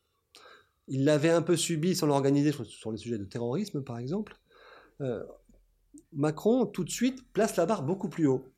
Il 0.87 1.05
l'avait 1.05 1.29
un 1.29 1.41
peu 1.41 1.55
subi 1.55 1.95
sans 1.95 2.07
l'organiser 2.07 2.51
sur, 2.51 2.91
les 2.91 2.97
sujets 2.97 3.17
de 3.17 3.25
terrorisme, 3.25 3.83
par 3.83 3.99
exemple. 3.99 4.37
Euh, 5.01 5.23
Macron, 6.11 6.65
tout 6.65 6.83
de 6.83 6.89
suite, 6.89 7.25
place 7.33 7.55
la 7.55 7.65
barre 7.65 7.83
beaucoup 7.83 8.09
plus 8.09 8.27
haut. 8.27 8.51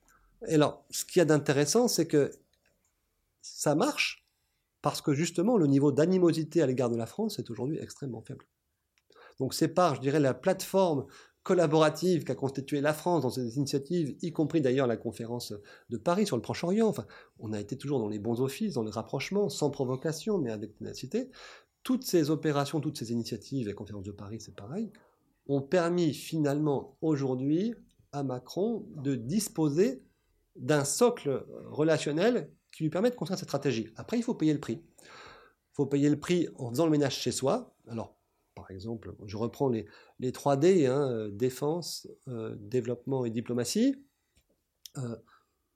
Et 0.47 0.55
alors, 0.55 0.85
ce 0.89 1.05
qu'il 1.05 1.19
y 1.19 1.21
a 1.21 1.25
d'intéressant, 1.25 1.87
c'est 1.87 2.07
que 2.07 2.31
ça 3.41 3.75
marche 3.75 4.25
parce 4.81 5.01
que 5.01 5.13
justement, 5.13 5.57
le 5.57 5.67
niveau 5.67 5.91
d'animosité 5.91 6.61
à 6.61 6.67
l'égard 6.67 6.89
de 6.89 6.97
la 6.97 7.05
France 7.07 7.39
est 7.39 7.49
aujourd'hui 7.49 7.79
extrêmement 7.79 8.21
faible. 8.21 8.45
Donc, 9.39 9.53
c'est 9.53 9.67
par, 9.67 9.95
je 9.95 10.01
dirais, 10.01 10.19
la 10.19 10.33
plateforme 10.33 11.05
collaborative 11.45 12.23
qu'a 12.23 12.33
constituée 12.33 12.81
la 12.81 12.91
France 12.91 13.21
dans 13.21 13.29
ces 13.29 13.57
initiatives, 13.57 14.17
y 14.23 14.31
compris 14.33 14.61
d'ailleurs 14.61 14.87
la 14.87 14.97
conférence 14.97 15.53
de 15.91 15.97
Paris 15.97 16.25
sur 16.25 16.35
le 16.35 16.41
Proche-Orient. 16.41 16.87
Enfin, 16.87 17.05
on 17.37 17.53
a 17.53 17.59
été 17.59 17.77
toujours 17.77 17.99
dans 17.99 18.09
les 18.09 18.17
bons 18.17 18.41
offices, 18.41 18.73
dans 18.73 18.83
les 18.83 18.89
rapprochements, 18.89 19.47
sans 19.47 19.69
provocation, 19.69 20.39
mais 20.39 20.49
avec 20.49 20.75
ténacité. 20.75 21.29
Toutes 21.83 22.03
ces 22.03 22.31
opérations, 22.31 22.81
toutes 22.81 22.97
ces 22.97 23.11
initiatives, 23.11 23.67
la 23.67 23.75
conférence 23.75 24.05
de 24.05 24.11
Paris, 24.11 24.41
c'est 24.41 24.55
pareil, 24.55 24.91
ont 25.47 25.61
permis 25.61 26.15
finalement 26.15 26.97
aujourd'hui 27.01 27.75
à 28.11 28.23
Macron 28.23 28.83
de 28.95 29.13
disposer 29.13 30.03
d'un 30.55 30.83
socle 30.83 31.45
relationnel 31.67 32.51
qui 32.71 32.81
lui 32.81 32.89
permet 32.89 33.11
de 33.11 33.15
construire 33.15 33.37
cette 33.37 33.49
stratégie. 33.49 33.93
Après, 33.97 34.17
il 34.17 34.23
faut 34.23 34.33
payer 34.33 34.53
le 34.53 34.59
prix. 34.59 34.81
Il 35.03 35.75
faut 35.75 35.85
payer 35.85 36.09
le 36.09 36.19
prix 36.19 36.47
en 36.55 36.71
faisant 36.71 36.85
le 36.85 36.91
ménage 36.91 37.19
chez 37.19 37.31
soi. 37.31 37.75
Alors, 37.87 38.17
par 38.55 38.71
exemple, 38.71 39.13
je 39.25 39.37
reprends 39.37 39.69
les, 39.69 39.85
les 40.19 40.31
3D, 40.31 40.87
hein, 40.87 41.11
euh, 41.11 41.29
défense, 41.29 42.07
euh, 42.27 42.55
développement 42.57 43.25
et 43.25 43.29
diplomatie. 43.29 43.95
Euh, 44.97 45.15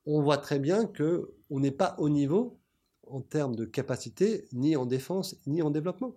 on 0.06 0.22
voit 0.22 0.38
très 0.38 0.58
bien 0.58 0.86
qu'on 0.86 1.60
n'est 1.60 1.70
pas 1.70 1.94
au 1.98 2.08
niveau 2.08 2.58
en 3.06 3.20
termes 3.20 3.54
de 3.54 3.66
capacité, 3.66 4.48
ni 4.52 4.76
en 4.76 4.86
défense, 4.86 5.36
ni 5.46 5.62
en 5.62 5.70
développement. 5.70 6.16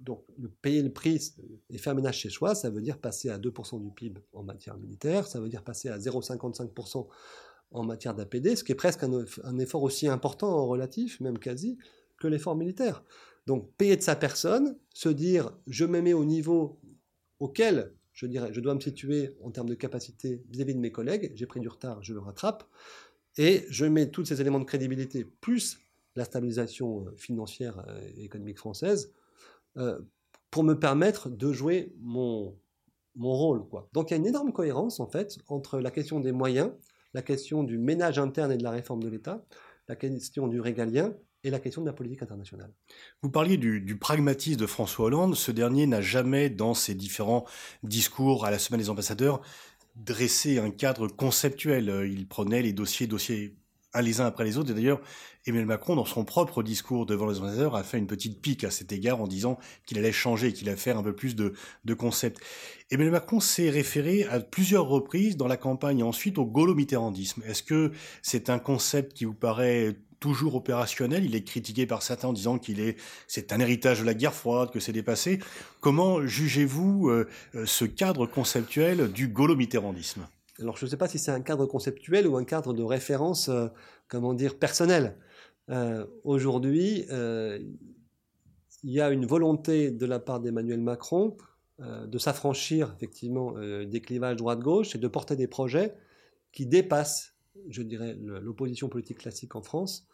donc, 0.00 0.24
payer 0.62 0.82
le 0.82 0.92
prix 0.92 1.34
et 1.70 1.78
faire 1.78 1.94
ménage 1.94 2.18
chez 2.18 2.30
soi, 2.30 2.54
ça 2.54 2.70
veut 2.70 2.80
dire 2.80 2.98
passer 2.98 3.28
à 3.28 3.38
2% 3.38 3.80
du 3.80 3.90
PIB 3.90 4.20
en 4.32 4.42
matière 4.42 4.76
militaire, 4.78 5.26
ça 5.26 5.40
veut 5.40 5.48
dire 5.48 5.62
passer 5.62 5.88
à 5.88 5.98
0,55% 5.98 7.06
en 7.70 7.84
matière 7.84 8.14
d'APD, 8.14 8.56
ce 8.56 8.64
qui 8.64 8.72
est 8.72 8.76
presque 8.76 9.04
un, 9.04 9.58
effort 9.58 9.82
aussi 9.82 10.08
important 10.08 10.48
en 10.48 10.66
relatif, 10.66 11.20
même 11.20 11.38
quasi, 11.38 11.78
que 12.18 12.26
l'effort 12.26 12.56
militaire. 12.56 13.04
Donc 13.48 13.72
payer 13.78 13.96
de 13.96 14.02
sa 14.02 14.14
personne, 14.14 14.76
se 14.92 15.08
dire 15.08 15.56
je 15.66 15.86
me 15.86 16.02
mets 16.02 16.12
au 16.12 16.26
niveau 16.26 16.78
auquel 17.40 17.94
je, 18.12 18.26
dirais, 18.26 18.50
je 18.52 18.60
dois 18.60 18.74
me 18.74 18.80
situer 18.80 19.34
en 19.42 19.50
termes 19.50 19.70
de 19.70 19.74
capacité 19.74 20.44
vis-à-vis 20.50 20.74
de 20.74 20.80
mes 20.80 20.92
collègues, 20.92 21.32
j'ai 21.34 21.46
pris 21.46 21.58
du 21.58 21.68
retard, 21.68 22.02
je 22.02 22.12
le 22.12 22.20
rattrape, 22.20 22.68
et 23.38 23.64
je 23.70 23.86
mets 23.86 24.10
tous 24.10 24.26
ces 24.26 24.42
éléments 24.42 24.58
de 24.58 24.66
crédibilité, 24.66 25.24
plus 25.40 25.78
la 26.14 26.26
stabilisation 26.26 27.06
euh, 27.06 27.16
financière 27.16 27.86
et 28.18 28.24
économique 28.24 28.58
française, 28.58 29.14
euh, 29.78 29.98
pour 30.50 30.62
me 30.62 30.78
permettre 30.78 31.30
de 31.30 31.50
jouer 31.50 31.94
mon, 32.00 32.54
mon 33.16 33.32
rôle. 33.32 33.64
Donc 33.94 34.10
il 34.10 34.12
y 34.12 34.14
a 34.14 34.18
une 34.18 34.26
énorme 34.26 34.52
cohérence 34.52 35.00
en 35.00 35.06
fait 35.06 35.38
entre 35.48 35.80
la 35.80 35.90
question 35.90 36.20
des 36.20 36.32
moyens, 36.32 36.70
la 37.14 37.22
question 37.22 37.62
du 37.64 37.78
ménage 37.78 38.18
interne 38.18 38.52
et 38.52 38.58
de 38.58 38.62
la 38.62 38.72
réforme 38.72 39.02
de 39.02 39.08
l'État, 39.08 39.42
la 39.88 39.96
question 39.96 40.48
du 40.48 40.60
régalien 40.60 41.14
et 41.44 41.50
la 41.50 41.60
question 41.60 41.82
de 41.82 41.86
la 41.86 41.92
politique 41.92 42.22
internationale. 42.22 42.72
Vous 43.22 43.30
parliez 43.30 43.56
du, 43.56 43.96
pragmatisme 43.96 44.60
de 44.60 44.66
François 44.66 45.06
Hollande. 45.06 45.34
Ce 45.34 45.50
dernier 45.52 45.86
n'a 45.86 46.00
jamais, 46.00 46.50
dans 46.50 46.74
ses 46.74 46.94
différents 46.94 47.44
discours 47.82 48.44
à 48.44 48.50
la 48.50 48.58
Semaine 48.58 48.80
des 48.80 48.90
ambassadeurs, 48.90 49.40
dressé 49.96 50.58
un 50.58 50.70
cadre 50.70 51.08
conceptuel. 51.08 52.08
Il 52.10 52.26
prenait 52.26 52.62
les 52.62 52.72
dossiers, 52.72 53.06
dossiers 53.06 53.56
un 53.94 54.02
les 54.02 54.20
uns 54.20 54.26
après 54.26 54.44
les 54.44 54.58
autres. 54.58 54.70
Et 54.70 54.74
d'ailleurs, 54.74 55.00
Emmanuel 55.46 55.66
Macron, 55.66 55.96
dans 55.96 56.04
son 56.04 56.24
propre 56.24 56.62
discours 56.62 57.06
devant 57.06 57.26
les 57.26 57.38
ambassadeurs, 57.38 57.74
a 57.74 57.82
fait 57.82 57.98
une 57.98 58.06
petite 58.06 58.40
pique 58.42 58.64
à 58.64 58.70
cet 58.70 58.92
égard 58.92 59.20
en 59.20 59.26
disant 59.26 59.58
qu'il 59.86 59.98
allait 59.98 60.12
changer, 60.12 60.52
qu'il 60.52 60.68
allait 60.68 60.76
faire 60.76 60.98
un 60.98 61.02
peu 61.02 61.14
plus 61.14 61.36
de, 61.36 61.54
de 61.84 61.94
concepts. 61.94 62.38
Emmanuel 62.90 63.12
Macron 63.12 63.40
s'est 63.40 63.70
référé 63.70 64.24
à 64.24 64.40
plusieurs 64.40 64.86
reprises 64.86 65.36
dans 65.36 65.46
la 65.46 65.56
campagne 65.56 66.02
ensuite 66.02 66.38
au 66.38 66.44
gaulo-mitterrandisme. 66.44 67.42
Est-ce 67.46 67.62
que 67.62 67.92
c'est 68.22 68.50
un 68.50 68.58
concept 68.58 69.14
qui 69.14 69.24
vous 69.24 69.34
paraît 69.34 69.96
toujours 70.20 70.54
opérationnel. 70.54 71.24
Il 71.24 71.34
est 71.34 71.44
critiqué 71.44 71.86
par 71.86 72.02
certains 72.02 72.28
en 72.28 72.32
disant 72.32 72.58
qu'il 72.58 72.80
est, 72.80 72.96
c'est 73.26 73.52
un 73.52 73.60
héritage 73.60 74.00
de 74.00 74.04
la 74.04 74.14
guerre 74.14 74.34
froide, 74.34 74.70
que 74.70 74.80
c'est 74.80 74.92
dépassé. 74.92 75.38
Comment 75.80 76.26
jugez-vous 76.26 77.08
euh, 77.08 77.28
euh, 77.54 77.66
ce 77.66 77.84
cadre 77.84 78.26
conceptuel 78.26 79.10
du 79.12 79.28
gaulo-mitterrandisme 79.28 80.26
Alors, 80.58 80.76
je 80.76 80.84
ne 80.84 80.90
sais 80.90 80.96
pas 80.96 81.08
si 81.08 81.18
c'est 81.18 81.30
un 81.30 81.40
cadre 81.40 81.66
conceptuel 81.66 82.26
ou 82.26 82.36
un 82.36 82.44
cadre 82.44 82.72
de 82.72 82.82
référence, 82.82 83.48
euh, 83.48 83.68
comment 84.08 84.34
dire, 84.34 84.58
personnel. 84.58 85.16
Aujourd'hui, 86.24 87.04
il 87.10 88.90
y 88.90 89.02
a 89.02 89.10
une 89.10 89.26
volonté 89.26 89.90
de 89.90 90.06
la 90.06 90.18
part 90.18 90.40
d'Emmanuel 90.40 90.80
Macron 90.80 91.36
de 91.78 92.16
s'affranchir 92.16 92.94
effectivement 92.96 93.52
des 93.52 94.00
clivages 94.00 94.36
droite-gauche 94.36 94.94
et 94.94 94.98
de 94.98 95.06
porter 95.08 95.36
des 95.36 95.46
projets 95.46 95.92
qui 96.52 96.64
dépassent 96.64 97.37
je 97.68 97.82
dirais, 97.82 98.16
l'opposition 98.20 98.88
politique 98.88 99.18
classique 99.18 99.56
en 99.56 99.62
France, 99.62 100.06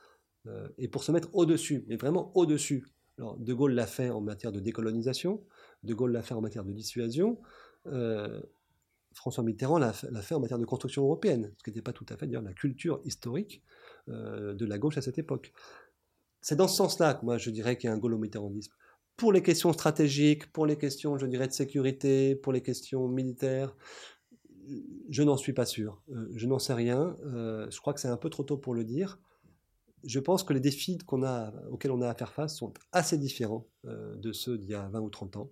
euh, 0.46 0.68
et 0.78 0.88
pour 0.88 1.04
se 1.04 1.12
mettre 1.12 1.28
au-dessus, 1.34 1.84
mais 1.88 1.96
vraiment 1.96 2.32
au-dessus. 2.36 2.86
Alors, 3.18 3.36
De 3.38 3.54
Gaulle 3.54 3.72
l'a 3.72 3.86
fait 3.86 4.10
en 4.10 4.20
matière 4.20 4.52
de 4.52 4.60
décolonisation, 4.60 5.44
De 5.82 5.94
Gaulle 5.94 6.12
l'a 6.12 6.22
fait 6.22 6.34
en 6.34 6.40
matière 6.40 6.64
de 6.64 6.72
dissuasion, 6.72 7.40
euh, 7.86 8.40
François 9.14 9.44
Mitterrand 9.44 9.78
l'a 9.78 9.92
fait 9.92 10.34
en 10.34 10.40
matière 10.40 10.58
de 10.58 10.64
construction 10.64 11.04
européenne, 11.04 11.52
ce 11.56 11.62
qui 11.62 11.70
n'était 11.70 11.82
pas 11.82 11.92
tout 11.92 12.06
à 12.08 12.16
fait 12.16 12.26
la 12.26 12.52
culture 12.52 13.00
historique 13.04 13.62
euh, 14.08 14.54
de 14.54 14.66
la 14.66 14.76
gauche 14.76 14.98
à 14.98 15.02
cette 15.02 15.18
époque. 15.18 15.52
C'est 16.40 16.56
dans 16.56 16.68
ce 16.68 16.76
sens-là 16.76 17.14
que 17.14 17.24
moi 17.24 17.38
je 17.38 17.50
dirais 17.50 17.78
qu'il 17.78 17.88
y 17.88 17.92
a 17.92 17.94
un 17.94 17.98
gaulo-mitterrandisme. 17.98 18.72
Pour 19.16 19.32
les 19.32 19.42
questions 19.42 19.72
stratégiques, 19.72 20.52
pour 20.52 20.66
les 20.66 20.76
questions, 20.76 21.16
je 21.16 21.26
dirais, 21.26 21.46
de 21.46 21.52
sécurité, 21.52 22.34
pour 22.34 22.52
les 22.52 22.62
questions 22.62 23.06
militaires, 23.06 23.76
je 25.08 25.22
n'en 25.22 25.36
suis 25.36 25.52
pas 25.52 25.66
sûr. 25.66 26.02
Euh, 26.10 26.28
je 26.34 26.46
n'en 26.46 26.58
sais 26.58 26.74
rien. 26.74 27.16
Euh, 27.24 27.68
je 27.70 27.80
crois 27.80 27.94
que 27.94 28.00
c'est 28.00 28.08
un 28.08 28.16
peu 28.16 28.30
trop 28.30 28.44
tôt 28.44 28.56
pour 28.56 28.74
le 28.74 28.84
dire. 28.84 29.18
Je 30.04 30.20
pense 30.20 30.42
que 30.42 30.52
les 30.52 30.60
défis 30.60 30.98
auxquels 31.70 31.90
on 31.90 32.02
a 32.02 32.08
à 32.08 32.14
faire 32.14 32.32
face 32.32 32.56
sont 32.56 32.74
assez 32.92 33.16
différents 33.16 33.66
euh, 33.86 34.14
de 34.16 34.32
ceux 34.32 34.58
d'il 34.58 34.70
y 34.70 34.74
a 34.74 34.86
20 34.88 35.00
ou 35.00 35.08
30 35.08 35.36
ans. 35.36 35.50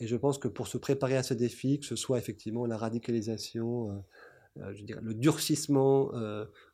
et 0.00 0.08
je 0.08 0.16
pense 0.16 0.38
que 0.38 0.48
pour 0.48 0.66
se 0.66 0.76
préparer 0.76 1.16
à 1.16 1.22
ces 1.22 1.36
défis, 1.36 1.78
que 1.78 1.86
ce 1.86 1.94
soit 1.94 2.18
effectivement 2.18 2.66
la 2.66 2.76
radicalisation, 2.76 4.02
le 4.56 5.14
durcissement 5.14 6.10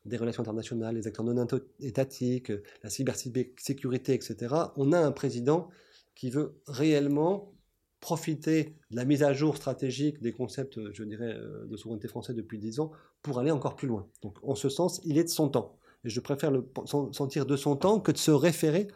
des 0.05 0.17
relations 0.17 0.41
internationales, 0.41 0.95
les 0.95 1.05
acteurs 1.05 1.23
non 1.23 1.45
étatiques, 1.79 2.51
la 2.83 2.89
cybersécurité, 2.89 4.15
etc., 4.15 4.55
on 4.75 4.91
a 4.91 4.99
un 4.99 5.11
président 5.11 5.69
qui 6.15 6.31
veut 6.31 6.59
réellement 6.65 7.53
profiter 7.99 8.75
de 8.91 8.95
la 8.95 9.05
mise 9.05 9.23
à 9.23 9.33
jour 9.33 9.57
stratégique 9.57 10.21
des 10.21 10.31
concepts, 10.31 10.79
je 10.93 11.03
dirais, 11.03 11.33
euh, 11.33 11.65
de 11.65 11.77
souveraineté 11.77 12.07
française 12.07 12.35
depuis 12.35 12.57
dix 12.59 12.79
ans 12.79 12.91
pour 13.21 13.39
aller 13.39 13.51
encore 13.51 13.75
plus 13.75 13.87
loin. 13.87 14.07
Donc, 14.21 14.37
en 14.43 14.55
ce 14.55 14.69
sens, 14.69 15.01
il 15.03 15.17
est 15.17 15.23
de 15.23 15.29
son 15.29 15.49
temps. 15.49 15.77
Et 16.03 16.09
je 16.09 16.19
préfère 16.19 16.51
le 16.51 16.69
sentir 16.85 17.45
de 17.45 17.55
son 17.55 17.75
temps 17.75 17.99
que 17.99 18.11
de 18.11 18.17
se 18.17 18.31
référer 18.31 18.87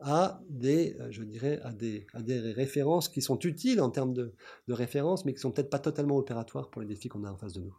à 0.00 0.40
des, 0.48 0.96
euh, 1.00 1.08
je 1.10 1.22
dirais, 1.22 1.60
à 1.62 1.72
des, 1.72 2.06
références 2.52 3.08
qui 3.08 3.22
sont 3.22 3.38
utiles 3.40 3.80
en 3.80 3.90
termes 3.90 4.12
de, 4.12 4.34
de 4.66 4.72
références, 4.72 5.24
mais 5.24 5.34
qui 5.34 5.40
sont 5.40 5.50
peut-être 5.50 5.70
pas 5.70 5.78
totalement 5.78 6.16
opératoires 6.16 6.70
pour 6.70 6.82
les 6.82 6.88
défis 6.88 7.08
qu'on 7.08 7.24
a 7.24 7.30
en 7.30 7.36
face 7.36 7.52
de 7.52 7.62
nous. 7.62 7.74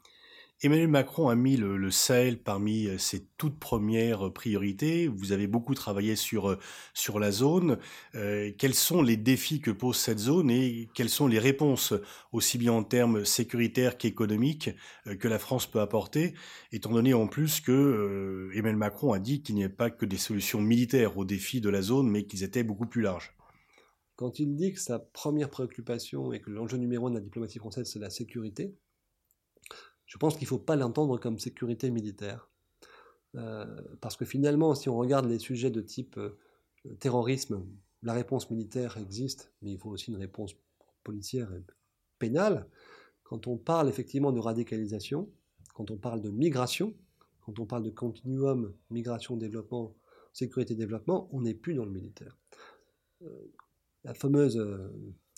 Emmanuel 0.61 0.89
Macron 0.89 1.29
a 1.29 1.35
mis 1.35 1.55
le, 1.55 1.89
Sahel 1.89 2.37
parmi 2.37 2.87
euh, 2.87 2.97
ses 2.97 3.25
toutes 3.37 3.57
premières 3.57 4.33
priorités. 4.33 5.07
Vous 5.07 5.31
avez 5.31 5.47
beaucoup 5.47 5.73
travaillé 5.73 6.17
sur, 6.17 6.49
euh, 6.49 6.59
sur 6.93 7.17
la 7.17 7.31
zone. 7.31 7.77
Euh, 8.15 8.51
quels 8.57 8.73
sont 8.73 9.01
les 9.01 9.15
défis 9.15 9.61
que 9.61 9.71
pose 9.71 9.95
cette 9.95 10.19
zone 10.19 10.51
et 10.51 10.89
quelles 10.93 11.09
sont 11.09 11.27
les 11.27 11.39
réponses, 11.39 11.93
aussi 12.33 12.57
bien 12.57 12.73
en 12.73 12.83
termes 12.83 13.23
sécuritaires 13.23 13.97
qu'économiques, 13.97 14.71
que 15.19 15.29
la 15.29 15.39
France 15.39 15.65
peut 15.65 15.79
apporter, 15.79 16.33
étant 16.73 16.91
donné 16.91 17.13
en 17.13 17.27
plus 17.27 17.61
que 17.61 18.49
Emmanuel 18.53 18.75
Macron 18.75 19.13
a 19.13 19.19
dit 19.19 19.41
qu'il 19.41 19.55
n'y 19.55 19.63
avait 19.63 19.73
pas 19.73 19.89
que 19.89 20.05
des 20.05 20.17
solutions 20.17 20.59
militaires 20.59 21.17
aux 21.17 21.25
défis 21.25 21.61
de 21.61 21.69
la 21.69 21.81
zone, 21.81 22.09
mais 22.09 22.25
qu'ils 22.25 22.43
étaient 22.43 22.63
beaucoup 22.63 22.85
plus 22.85 23.01
larges 23.01 23.33
Quand 24.17 24.39
il 24.39 24.55
dit 24.55 24.73
que 24.73 24.79
sa 24.79 24.99
première 24.99 25.49
préoccupation 25.49 26.33
et 26.33 26.41
que 26.41 26.49
l'enjeu 26.49 26.77
numéro 26.77 27.07
un 27.07 27.11
de 27.11 27.15
la 27.15 27.21
diplomatie 27.21 27.59
française, 27.59 27.89
c'est 27.91 27.99
la 27.99 28.09
sécurité, 28.09 28.75
je 30.09 30.17
pense 30.17 30.35
qu'il 30.35 30.45
ne 30.45 30.49
faut 30.49 30.57
pas 30.57 30.75
l'entendre 30.75 31.19
comme 31.19 31.37
sécurité 31.37 31.91
militaire. 31.91 32.49
Euh, 33.35 33.65
parce 34.01 34.17
que 34.17 34.25
finalement, 34.25 34.73
si 34.73 34.89
on 34.89 34.97
regarde 34.97 35.27
les 35.27 35.37
sujets 35.37 35.69
de 35.69 35.81
type 35.81 36.17
euh, 36.17 36.35
terrorisme, 36.99 37.63
la 38.01 38.13
réponse 38.13 38.49
militaire 38.49 38.97
existe, 38.97 39.53
mais 39.61 39.71
il 39.71 39.77
faut 39.77 39.91
aussi 39.91 40.09
une 40.09 40.17
réponse 40.17 40.55
policière 41.03 41.53
et 41.53 41.61
pénale. 42.17 42.67
Quand 43.23 43.45
on 43.45 43.55
parle 43.55 43.87
effectivement 43.87 44.31
de 44.31 44.39
radicalisation, 44.39 45.29
quand 45.75 45.91
on 45.91 45.97
parle 45.97 46.21
de 46.21 46.31
migration, 46.31 46.95
quand 47.41 47.59
on 47.59 47.67
parle 47.67 47.83
de 47.83 47.91
continuum 47.91 48.73
migration-développement, 48.89 49.95
sécurité-développement, 50.33 51.29
on 51.31 51.41
n'est 51.41 51.53
plus 51.53 51.75
dans 51.75 51.85
le 51.85 51.91
militaire. 51.91 52.35
Euh, 53.21 53.51
la 54.03 54.15
fameuse, 54.15 54.57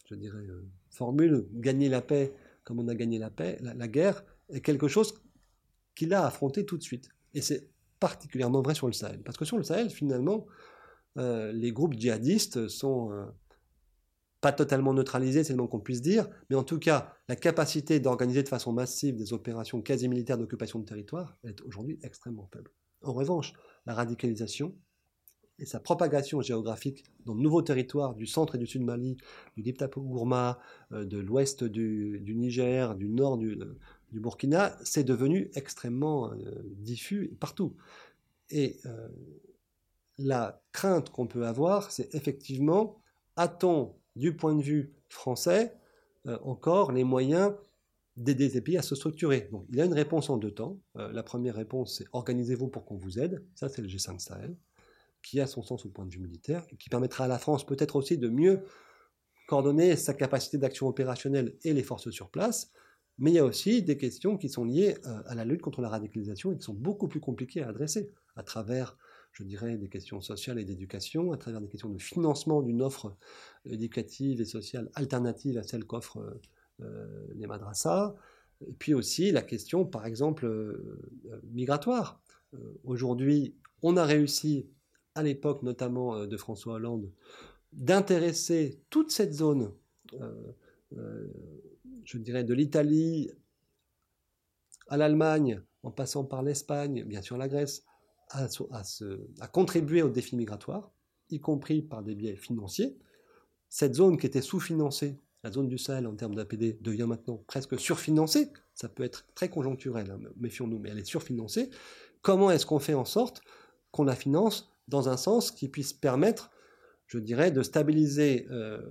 je 0.06 0.16
dirais, 0.16 0.48
formule 0.92 1.46
gagner 1.52 1.90
la 1.90 2.02
paix 2.02 2.34
comme 2.64 2.80
on 2.80 2.88
a 2.88 2.96
gagné 2.96 3.18
la 3.18 3.30
paix, 3.30 3.58
la, 3.62 3.88
guerre, 3.88 4.24
quelque 4.60 4.88
chose 4.88 5.14
qu'il 5.96 6.14
a 6.14 6.26
affronté 6.26 6.66
tout 6.66 6.78
de 6.78 6.84
suite. 6.84 7.10
Et 7.34 7.42
c'est 7.42 7.70
particulièrement 8.00 8.62
vrai 8.62 8.76
sur 8.76 8.88
le 8.88 8.94
Sahel. 8.94 9.22
Parce 9.24 9.38
que 9.38 9.46
sur 9.46 9.58
le 9.58 9.64
Sahel, 9.64 9.90
finalement, 9.90 10.46
les 11.16 11.72
groupes 11.72 11.94
djihadistes 11.94 12.68
sont 12.68 13.12
pas 14.42 14.52
totalement 14.52 14.94
neutralisés, 14.94 15.44
c'est 15.44 15.54
le 15.54 15.58
moins 15.58 15.68
qu'on 15.68 15.80
puisse 15.80 16.02
dire, 16.02 16.28
mais 16.50 16.56
en 16.56 16.64
tout 16.64 16.80
cas, 16.80 17.14
la 17.30 17.36
capacité 17.36 18.00
d'organiser 18.00 18.42
de 18.42 18.50
façon 18.50 18.74
massive 18.74 19.16
des 19.16 19.34
opérations 19.34 19.82
quasi 19.82 20.10
militaires 20.10 20.40
d'occupation 20.40 20.80
de 20.80 20.86
territoire 20.86 21.38
est 21.44 21.62
aujourd'hui 21.62 22.00
extrêmement 22.02 22.50
faible. 22.52 22.72
En 23.04 23.14
revanche, 23.14 23.54
la 23.86 23.94
radicalisation, 23.94 24.76
et 25.60 25.66
sa 25.66 25.80
propagation 25.80 26.42
géographique 26.42 27.04
dans 27.24 27.36
de 27.36 27.42
nouveaux 27.42 27.62
territoires 27.62 28.16
du 28.16 28.26
centre 28.26 28.56
et 28.56 28.58
du 28.58 28.66
sud 28.66 28.82
Mali, 28.82 29.18
du 29.56 29.62
Diptapo 29.62 30.02
Gourma, 30.02 30.60
euh, 30.92 31.06
de 31.06 31.20
l'ouest 31.20 31.64
du, 31.64 32.20
Niger, 32.36 32.96
du 32.96 33.08
nord 33.10 33.38
du, 33.38 33.60
Burkina, 34.20 34.78
c'est 34.84 35.04
devenu 35.04 35.50
extrêmement 35.56 36.32
euh, 36.34 36.62
diffus 36.66 37.36
partout. 37.40 37.76
Et 38.50 38.80
euh, 38.86 39.08
la 40.18 40.62
crainte 40.72 41.10
qu'on 41.10 41.28
peut 41.28 41.46
avoir, 41.46 41.92
c'est 41.92 42.14
effectivement, 42.14 43.02
a-t-on, 43.38 43.96
du 44.16 44.36
point 44.36 44.56
de 44.56 44.62
vue 44.62 44.94
français, 45.08 45.78
encore 46.44 46.92
les 46.92 47.04
moyens 47.06 47.54
d'aider 48.18 48.50
ces 48.50 48.62
pays 48.62 48.78
à 48.78 48.82
se 48.82 48.94
structurer? 48.94 49.48
Donc, 49.52 49.66
il 49.70 49.78
y 49.78 49.82
a 49.82 49.86
une 49.86 49.94
réponse 49.94 50.30
en 50.30 50.38
deux 50.38 50.52
temps. 50.52 50.78
la 50.96 51.24
première 51.24 51.56
réponse, 51.56 51.98
c'est 51.98 52.06
organisez-vous 52.12 52.68
pour 52.68 52.84
qu'on 52.84 52.98
vous 52.98 53.20
aide. 53.20 53.44
Ça, 53.56 53.70
c'est 53.70 53.82
le 53.82 53.88
G5 53.88 54.20
Sahel 54.20 54.56
qui 55.22 55.40
a 55.40 55.48
son 55.48 55.64
sens 55.64 55.86
au 55.86 55.90
point 55.90 56.06
de 56.06 56.12
vue 56.12 56.20
militaire, 56.20 56.66
et 56.72 56.78
qui 56.78 56.90
permettra 56.90 57.26
à 57.26 57.28
la 57.28 57.40
France 57.40 57.66
peut-être 57.66 57.96
aussi 57.96 58.18
de 58.18 58.30
mieux 58.30 58.64
coordonner 59.48 59.96
sa 59.96 60.14
capacité 60.14 60.58
d'action 60.58 60.88
opérationnelle 60.88 61.56
et 61.64 61.74
les 61.74 61.84
forces 61.84 62.10
sur 62.10 62.30
place, 62.30 62.72
mais 63.22 63.32
il 63.32 63.36
y 63.36 63.40
a 63.40 63.46
aussi 63.46 63.82
des 63.82 63.98
questions 63.98 64.38
qui 64.38 64.50
sont 64.50 64.66
liées 64.66 64.98
euh, 65.06 65.22
à 65.28 65.36
la 65.36 65.46
lutte 65.46 65.62
contre 65.62 65.82
la 65.82 65.88
radicalisation 65.88 66.52
et 66.52 66.58
qui 66.58 66.64
sont 66.64 66.74
beaucoup 66.74 67.08
plus 67.08 67.22
compliquées 67.22 67.64
à 67.64 67.70
adresser 67.70 68.12
à 68.36 68.44
travers, 68.44 68.98
je 69.32 69.44
dirais, 69.44 69.78
des 69.78 69.88
questions 69.88 70.20
sociales 70.20 70.60
et 70.60 70.66
d'éducation, 70.66 71.32
à 71.32 71.38
travers 71.38 71.62
des 71.62 71.70
questions 71.70 71.90
de 71.90 71.98
financement 71.98 72.62
d'une 72.62 72.82
offre 72.82 73.16
éducative 73.64 74.42
et 74.42 74.46
sociale 74.46 74.92
alternative 74.96 75.58
à 75.58 75.64
celle 75.64 75.86
qu'offrent 75.86 76.22
euh, 76.82 77.28
les 77.36 77.48
madrassas, 77.48 78.14
et 78.68 78.74
puis 78.74 78.94
aussi 78.94 79.32
la 79.32 79.42
question, 79.42 79.86
par 79.86 80.06
exemple, 80.06 80.46
euh, 80.46 81.00
migratoire. 81.54 82.22
Aujourd'hui, 82.84 83.56
on 83.82 83.96
a 83.96 84.04
réussi 84.04 84.68
à 85.16 85.24
l'époque 85.24 85.64
notamment 85.64 86.16
euh, 86.16 86.28
de 86.28 86.38
François 86.38 86.76
Hollande, 86.76 87.12
d'intéresser 87.74 88.82
toute 88.90 89.12
cette 89.12 89.34
zone, 89.34 89.72
euh, 90.20 90.52
euh, 90.98 91.28
je 92.06 92.18
dirais 92.18 92.44
de 92.44 92.54
l'Italie 92.54 93.32
à 94.88 94.98
l'Allemagne, 94.98 95.62
en 95.84 95.92
passant 95.92 96.24
par 96.24 96.44
l'Espagne, 96.44 97.04
bien 97.04 97.22
sûr 97.22 97.38
la 97.38 97.48
Grèce, 97.48 97.86
à, 98.30 99.48
contribuer 99.48 100.02
au 100.02 100.10
défi 100.10 100.36
migratoire, 100.36 100.92
y 101.30 101.40
compris 101.40 101.82
par 101.82 102.04
des 102.04 102.16
biais 102.16 102.36
financiers. 102.36 102.98
Cette 103.70 103.96
zone 103.96 104.18
qui 104.18 104.26
était 104.26 104.42
sous-financée, 104.42 105.18
la 105.44 105.52
zone 105.52 105.68
du 105.68 105.78
Sahel 105.78 106.08
en 106.08 106.16
termes 106.16 106.36
d'APD, 106.36 106.78
devient 106.82 107.08
maintenant 107.08 107.44
presque 107.48 107.80
surfinancée. 107.80 108.52
Ça 108.76 108.90
peut 108.90 109.04
être 109.04 109.26
très 109.34 109.50
conjoncturel, 109.50 110.12
hein, 110.12 110.20
méfions-nous, 110.38 110.80
mais 110.80 110.90
elle 110.90 111.00
est 111.00 111.06
surfinancée. 111.06 111.70
Comment 112.22 112.52
est-ce 112.52 112.66
qu'on 112.66 112.80
fait 112.80 112.94
en 112.94 113.06
sorte 113.06 113.42
qu'on 113.92 114.04
la 114.04 114.16
finance 114.16 114.72
dans 114.88 115.10
un 115.10 115.18
sens 115.18 115.52
qui 115.52 115.68
puisse 115.68 115.94
permettre, 115.94 116.52
je 117.12 117.20
dirais, 117.20 117.52
de 117.52 117.62
stabiliser 117.62 118.48
euh, 118.52 118.82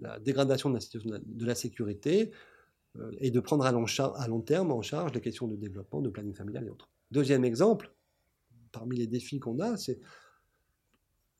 la 0.00 0.18
dégradation 0.18 0.70
de 0.70 1.46
la 1.46 1.54
sécurité 1.54 2.32
euh, 2.96 3.12
et 3.18 3.30
de 3.30 3.38
prendre 3.38 3.64
à 3.64 3.70
long, 3.70 3.84
à 4.16 4.26
long, 4.26 4.40
terme 4.40 4.72
en 4.72 4.82
charge 4.82 5.12
les 5.14 5.20
questions 5.20 5.46
de 5.46 5.54
développement, 5.54 6.02
de 6.02 6.08
planning 6.08 6.34
familial 6.34 6.66
et 6.66 6.70
autres. 6.70 6.90
Deuxième 7.12 7.44
exemple, 7.44 7.94
parmi 8.72 8.96
les 8.96 9.06
défis 9.06 9.38
qu'on 9.38 9.60
a, 9.60 9.76
c'est 9.76 10.00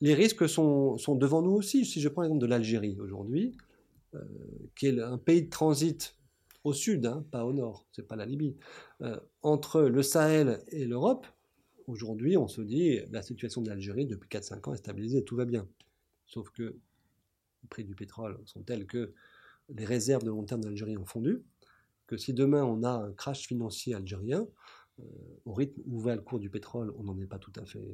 les 0.01 0.15
risques 0.15 0.49
sont, 0.49 0.99
sont, 0.99 1.17
devant 1.17 1.43
nous 1.43 1.53
aussi. 1.53 1.85
Si 1.85 2.01
je 2.01 2.09
prends 2.09 2.23
l'exemple 2.23 2.43
de 2.43 2.47
l'Algérie 2.47 2.97
aujourd'hui, 3.01 3.57
euh, 4.15 4.21
qui 4.77 4.87
est 4.87 5.01
un 5.01 5.19
pays 5.19 5.43
de 5.43 5.51
transit 5.51 6.17
au 6.63 6.73
sud, 6.73 7.07
hein, 7.07 7.27
pas 7.33 7.45
au 7.45 7.53
nord, 7.53 7.89
c'est 7.91 8.07
pas 8.07 8.17
la 8.17 8.25
Libye, 8.25 8.57
entre 9.43 9.83
le 9.83 10.03
Sahel 10.03 10.63
et 10.69 10.87
l'Europe, 10.87 11.27
Aujourd'hui, 11.87 12.39
on 12.39 12.49
se 12.49 12.63
dit, 12.63 13.01
la 13.11 13.21
situation 13.21 13.61
de 13.61 13.69
l'Algérie 13.69 14.07
depuis 14.07 14.29
4-5 14.31 14.71
ans 14.71 14.73
est 14.73 14.79
stabilisée, 14.79 15.23
tout 15.23 15.37
va 15.37 15.45
bien. 15.45 15.69
Sauf 16.35 16.51
que 16.51 16.63
les 16.63 17.69
prix 17.71 17.85
du 17.85 17.95
pétrole 17.95 18.41
sont 18.45 18.63
tels 18.63 18.87
que 18.87 19.15
les 19.69 19.85
réserves 19.85 20.25
de 20.25 20.31
long 20.31 20.43
terme 20.43 20.63
d'Algérie 20.63 20.97
ont 20.97 21.07
fondu, 21.07 21.45
que 22.09 22.17
si 22.17 22.35
demain 22.35 22.65
on 22.65 22.83
a 22.83 22.91
un 22.91 23.13
crash 23.13 23.47
financier 23.47 23.95
algérien, 23.95 24.45
euh, 24.99 25.05
au 25.45 25.53
rythme 25.53 25.81
où 25.87 26.01
va 26.01 26.17
le 26.17 26.23
cours 26.23 26.41
du 26.41 26.51
pétrole, 26.51 26.93
on 26.99 27.05
n'en 27.05 27.17
est 27.21 27.27
pas 27.27 27.39
tout 27.39 27.53
à 27.55 27.65
fait 27.65 27.85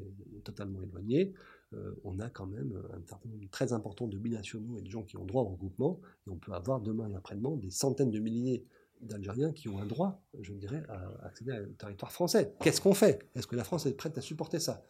totalement 0.43 0.83
éloigné. 0.83 1.35
Euh, 1.75 1.95
on 2.03 2.19
a 2.19 2.31
quand 2.31 2.47
même 2.47 2.83
un 2.95 3.49
très 3.51 3.75
important 3.75 4.07
de 4.09 4.17
binationaux 4.19 4.79
et 4.79 4.83
de 4.83 4.91
gens 4.91 5.03
qui 5.03 5.19
ont 5.19 5.25
droit 5.25 5.43
au 5.43 5.51
regroupement. 5.51 6.01
Et 6.27 6.31
on 6.31 6.37
peut 6.37 6.53
avoir 6.53 6.81
demain 6.81 7.09
et 7.11 7.15
après-demain 7.15 7.57
des 7.57 7.71
centaines 7.71 8.11
de 8.11 8.19
milliers 8.19 8.67
d'Algériens 9.03 9.53
qui 9.53 9.69
ont 9.69 9.79
un 9.79 9.87
droit, 9.87 10.23
je 10.41 10.53
dirais, 10.55 10.83
à 10.89 11.27
accéder 11.27 11.53
au 11.61 11.73
territoire 11.75 12.13
français. 12.13 12.55
Qu'est-ce 12.61 12.81
qu'on 12.81 12.95
fait? 12.95 13.27
Est-ce 13.35 13.47
que 13.47 13.57
la 13.57 13.65
France 13.65 13.87
est 13.87 13.95
prête 13.95 14.17
à 14.19 14.21
supporter 14.23 14.59
ça? 14.59 14.83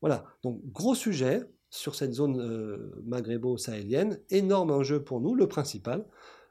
Voilà, 0.00 0.24
donc 0.42 0.60
gros 0.72 0.94
sujet 0.94 1.42
sur 1.76 1.94
cette 1.94 2.12
zone 2.12 2.40
euh, 2.40 3.02
maghrébo-sahélienne, 3.04 4.18
énorme 4.30 4.70
enjeu 4.70 5.02
pour 5.02 5.20
nous, 5.20 5.34
le 5.34 5.46
principal. 5.46 6.04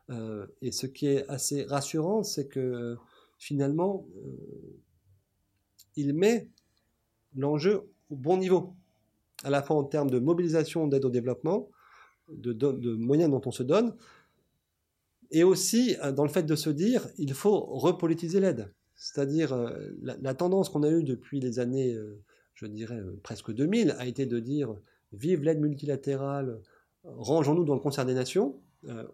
Euh, 0.10 0.46
et 0.62 0.72
ce 0.72 0.86
qui 0.86 1.08
est 1.08 1.28
assez 1.30 1.64
rassurant, 1.64 2.24
c'est 2.24 2.48
que 2.48 2.96
finalement, 3.38 4.08
euh, 4.18 4.80
il 5.96 6.14
met 6.14 6.50
l'enjeu 7.36 7.90
au 8.10 8.16
bon 8.16 8.38
niveau, 8.38 8.76
à 9.44 9.50
la 9.50 9.64
fois 9.64 9.78
en 9.78 9.84
termes 9.84 10.10
de 10.10 10.20
mobilisation 10.20 10.88
d'aide 10.88 11.06
au 11.06 11.10
développement, 11.10 11.70
de 12.30 12.96
moyens 12.96 13.30
dont 13.30 13.42
on 13.46 13.52
se 13.52 13.64
donne, 13.64 13.96
et 15.32 15.44
aussi 15.44 15.96
dans 16.16 16.24
le 16.24 16.30
fait 16.30 16.44
de 16.44 16.56
se 16.56 16.70
dire, 16.70 17.08
il 17.18 17.34
faut 17.34 17.60
repolitiser 17.60 18.40
l'aide. 18.40 18.74
C'est-à-dire, 18.96 19.54
euh, 19.54 19.90
la, 20.02 20.34
tendance 20.34 20.70
qu'on 20.70 20.84
a 20.84 20.90
eue 20.90 21.04
depuis 21.04 21.40
les 21.40 21.60
années, 21.60 21.98
je 22.54 22.66
dirais, 22.68 23.02
presque 23.24 23.52
2000, 23.52 23.96
a 23.98 24.06
été 24.06 24.26
de 24.26 24.40
dire, 24.40 24.76
vive 25.14 25.44
l'aide 25.44 25.60
multilatérale, 25.60 26.62
rangeons-nous 27.04 27.66
dans 27.66 27.76
le 27.76 27.80
concert 27.80 28.06
des 28.06 28.14
nations. 28.14 28.60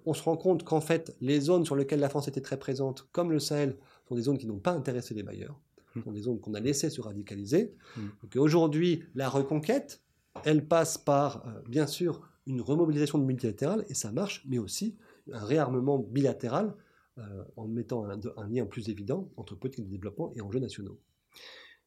on 0.06 0.14
se 0.14 0.24
rend 0.24 0.38
compte 0.38 0.64
qu'en 0.64 0.82
fait, 0.82 1.16
les 1.22 1.40
zones 1.40 1.66
sur 1.66 1.76
lesquelles 1.76 2.00
la 2.00 2.10
France 2.10 2.28
était 2.28 2.42
très 2.42 2.58
présente, 2.58 3.08
comme 3.12 3.32
le 3.32 3.40
Sahel, 3.40 3.78
sont 4.08 4.16
des 4.16 4.24
zones 4.24 4.38
qui 4.38 4.48
n'ont 4.48 4.60
pas 4.60 4.72
intéressé 4.72 5.14
les 5.14 5.24
bailleurs, 5.24 5.60
mmh. 5.96 6.04
sont 6.04 6.12
des 6.12 6.22
zones 6.22 6.40
qu'on 6.40 6.54
a 6.54 6.60
laissées 6.60 6.90
se 6.90 7.02
radicaliser. 7.02 7.74
Mmh. 7.96 8.40
Aujourd'hui, 8.40 9.04
la 9.16 9.30
reconquête, 9.30 10.02
elle 10.46 10.68
passe 10.68 10.98
par, 10.98 11.46
bien 11.68 11.88
sûr, 11.88 12.22
une 12.48 12.62
remobilisation 12.62 13.18
de 13.18 13.24
multilatéral, 13.24 13.86
et 13.90 13.94
ça 13.94 14.12
marche, 14.12 14.44
mais 14.48 14.58
aussi 14.58 14.98
un 15.32 15.46
réarmement 15.46 16.00
bilatéral 16.00 16.76
euh, 17.18 17.44
en 17.58 17.68
mettant 17.68 18.06
un, 18.06 18.48
lien 18.50 18.66
plus 18.66 18.90
évident 18.90 19.30
entre 19.38 19.56
politique 19.56 19.86
de 19.86 19.90
développement 19.90 20.32
et 20.36 20.42
enjeux 20.42 20.60
nationaux. 20.60 21.00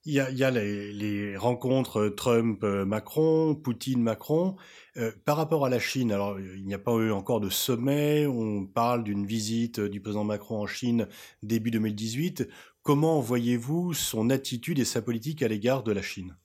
Il 0.07 0.13
y 0.13 0.21
a, 0.21 0.51
les, 0.51 1.37
rencontres 1.37 2.09
Trump-Macron, 2.09 3.55
Poutine-Macron. 3.55 4.57
Euh, 4.97 5.13
par 5.25 5.37
rapport 5.39 5.65
à 5.65 5.71
la 5.71 5.79
Chine, 5.79 6.13
alors 6.13 6.39
il 6.39 6.67
n'y 6.67 6.75
a 6.75 6.79
pas 6.79 6.93
eu 6.93 7.11
encore 7.11 7.41
de 7.41 7.49
sommet, 7.49 8.27
on 8.27 8.67
parle 8.67 9.03
d'une 9.03 9.25
visite 9.25 9.81
du 9.81 10.01
président 10.01 10.25
Macron 10.25 10.61
en 10.61 10.67
Chine 10.67 11.09
début 11.43 11.71
2018. 11.71 12.47
Comment 12.83 13.21
voyez-vous 13.21 13.95
son 13.95 14.29
attitude 14.29 14.79
et 14.79 14.85
sa 14.85 15.01
politique 15.01 15.43
à 15.43 15.49
l'égard 15.49 15.83
de 15.83 15.93
la 15.93 16.03
Chine? 16.03 16.37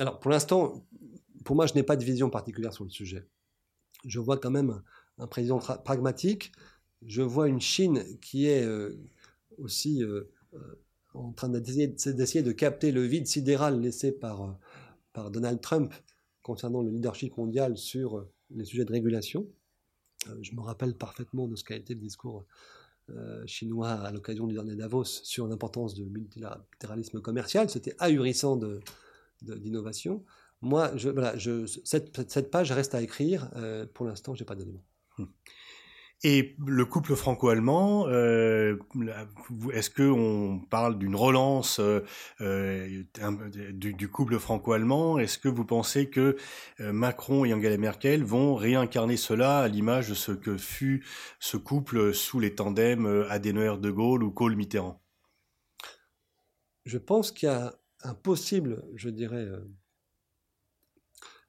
Alors 0.00 0.18
pour 0.18 0.32
l'instant, 0.32 0.84
pour 1.44 1.54
moi, 1.54 1.66
je 1.66 1.74
n'ai 1.74 1.84
pas 1.84 1.96
de 1.96 2.04
vision 2.04 2.30
particulière 2.30 2.72
sur 2.72 2.84
le 2.84 2.90
sujet 2.90 3.28
je 4.04 4.20
vois 4.20 4.38
quand 4.38 4.50
même 4.50 4.82
un 5.18 5.26
président 5.26 5.58
pragmatique. 5.58 6.52
Je 7.02 7.22
vois 7.22 7.48
une 7.48 7.60
Chine 7.60 8.18
qui 8.20 8.46
est 8.46 8.64
euh, 8.64 8.98
aussi 9.58 10.02
euh, 10.02 10.32
euh, 10.54 10.80
en 11.14 11.32
train 11.32 11.48
d'essayer 11.48 12.42
de 12.42 12.52
capter 12.52 12.92
le 12.92 13.02
vide 13.02 13.26
sidéral 13.26 13.80
laissé 13.80 14.12
par, 14.12 14.58
par 15.12 15.30
Donald 15.30 15.60
Trump 15.60 15.92
concernant 16.42 16.82
le 16.82 16.90
leadership 16.90 17.36
mondial 17.36 17.78
sur 17.78 18.26
les 18.50 18.64
sujets 18.64 18.84
de 18.84 18.92
régulation. 18.92 19.46
je 20.42 20.54
me 20.54 20.60
rappelle 20.60 20.94
parfaitement 20.94 21.48
de 21.48 21.56
ce 21.56 21.64
qu'a 21.64 21.76
été 21.76 21.94
le 21.94 22.00
discours 22.00 22.44
chinois 23.46 23.90
à 23.90 24.12
l'occasion 24.12 24.46
du 24.46 24.54
dernier 24.54 24.76
Davos 24.76 25.04
sur 25.04 25.46
l'importance 25.46 25.94
du 25.94 26.04
multilatéralisme 26.04 27.20
commercial. 27.20 27.70
C'était 27.70 27.94
ahurissant 27.98 28.58
d'innovation. 29.42 30.24
Moi, 30.64 30.92
voilà, 31.12 31.34
cette, 31.84 32.50
page 32.50 32.72
reste 32.72 32.94
à 32.94 33.02
écrire. 33.02 33.50
Euh, 33.56 33.86
pour 33.92 34.06
l'instant, 34.06 34.34
je 34.34 34.42
n'ai 34.42 34.46
pas 34.46 34.54
d'éléments. 34.54 34.84
Et 36.22 36.56
le 36.66 36.86
couple 36.86 37.16
franco-allemand, 37.16 38.06
euh, 38.08 38.78
est-ce 39.72 39.90
qu'on 39.90 40.60
parle 40.70 40.98
d'une 40.98 41.16
relance 41.16 41.80
euh, 41.80 42.00
euh, 42.40 43.02
du, 43.72 44.08
couple 44.08 44.38
franco-allemand? 44.38 45.18
Est-ce 45.18 45.38
que 45.38 45.48
vous 45.48 45.66
pensez 45.66 46.08
que 46.08 46.36
Macron 46.78 47.44
et 47.44 47.52
Angela 47.52 47.76
Merkel 47.76 48.24
vont 48.24 48.54
réincarner 48.54 49.18
cela 49.18 49.58
à 49.58 49.68
l'image 49.68 50.08
de 50.08 50.14
ce 50.14 50.32
que 50.32 50.56
fut 50.56 51.04
ce 51.40 51.58
couple 51.58 52.14
sous 52.14 52.40
les 52.40 52.54
tandems 52.54 53.26
Adenauer-De 53.28 53.90
Gaulle 53.90 54.22
ou 54.22 54.30
Kohl-Mitterrand 54.30 55.02
Je 56.86 56.96
pense 56.96 57.32
qu'il 57.32 57.48
y 57.50 57.52
a 57.52 57.74
un 58.02 58.14
possible, 58.14 58.82
je 58.94 59.10
dirais, 59.10 59.46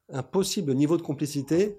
un 0.10 0.24
possible 0.24 0.74
niveau 0.74 0.98
de 0.98 1.02
complicité 1.02 1.78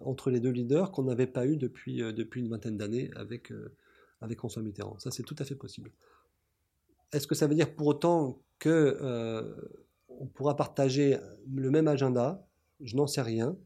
entre 0.00 0.30
les 0.30 0.40
deux 0.40 0.50
leaders 0.50 0.90
qu'on 0.92 1.04
n'avait 1.04 1.26
pas 1.26 1.46
eu 1.46 1.56
depuis, 1.56 2.02
euh, 2.02 2.12
depuis 2.12 2.40
une 2.40 2.48
vingtaine 2.48 2.76
d'années 2.76 3.10
avec, 3.16 3.50
euh, 3.50 3.74
avec 4.20 4.38
François 4.38 4.62
Mitterrand. 4.62 4.98
Ça, 4.98 5.10
c'est 5.10 5.22
tout 5.22 5.36
à 5.38 5.44
fait 5.44 5.54
possible. 5.54 5.90
Est-ce 7.12 7.26
que 7.26 7.34
ça 7.34 7.46
veut 7.46 7.54
dire 7.54 7.74
pour 7.74 7.86
autant 7.86 8.42
que 8.58 8.98
on 10.08 10.26
pourra 10.26 10.56
partager 10.56 11.16
le 11.52 11.70
même 11.70 11.86
agenda? 11.86 12.48
Je 12.80 12.96
n'en 12.96 13.06
sais 13.06 13.22
rien. 13.22 13.56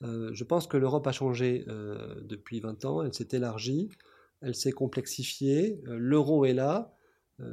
je 0.00 0.44
pense 0.44 0.66
que 0.66 0.76
l'Europe 0.76 1.06
a 1.06 1.12
changé 1.12 1.64
depuis 2.22 2.58
20 2.58 2.84
ans, 2.84 3.02
elle 3.02 3.14
s'est 3.14 3.28
élargie, 3.32 3.88
elle 4.40 4.56
s'est 4.56 4.72
complexifiée, 4.72 5.80
l'euro 5.84 6.44
est 6.44 6.54
là, 6.54 6.92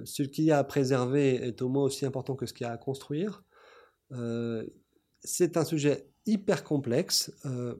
ce 0.03 0.23
qu'il 0.23 0.45
y 0.45 0.51
a 0.51 0.57
à 0.57 0.63
préserver 0.63 1.35
est 1.35 1.61
au 1.61 1.69
moins 1.69 1.83
aussi 1.83 2.07
important 2.07 2.35
que 2.35 2.47
ce 2.47 2.53
qu'il 2.53 2.65
y 2.65 2.69
a 2.69 2.73
à 2.73 2.77
construire. 2.77 3.43
c'est 5.21 5.57
un 5.57 5.65
sujet 5.65 6.09
hyper 6.25 6.63
complexe. 6.63 7.31
Euh, 7.45 7.75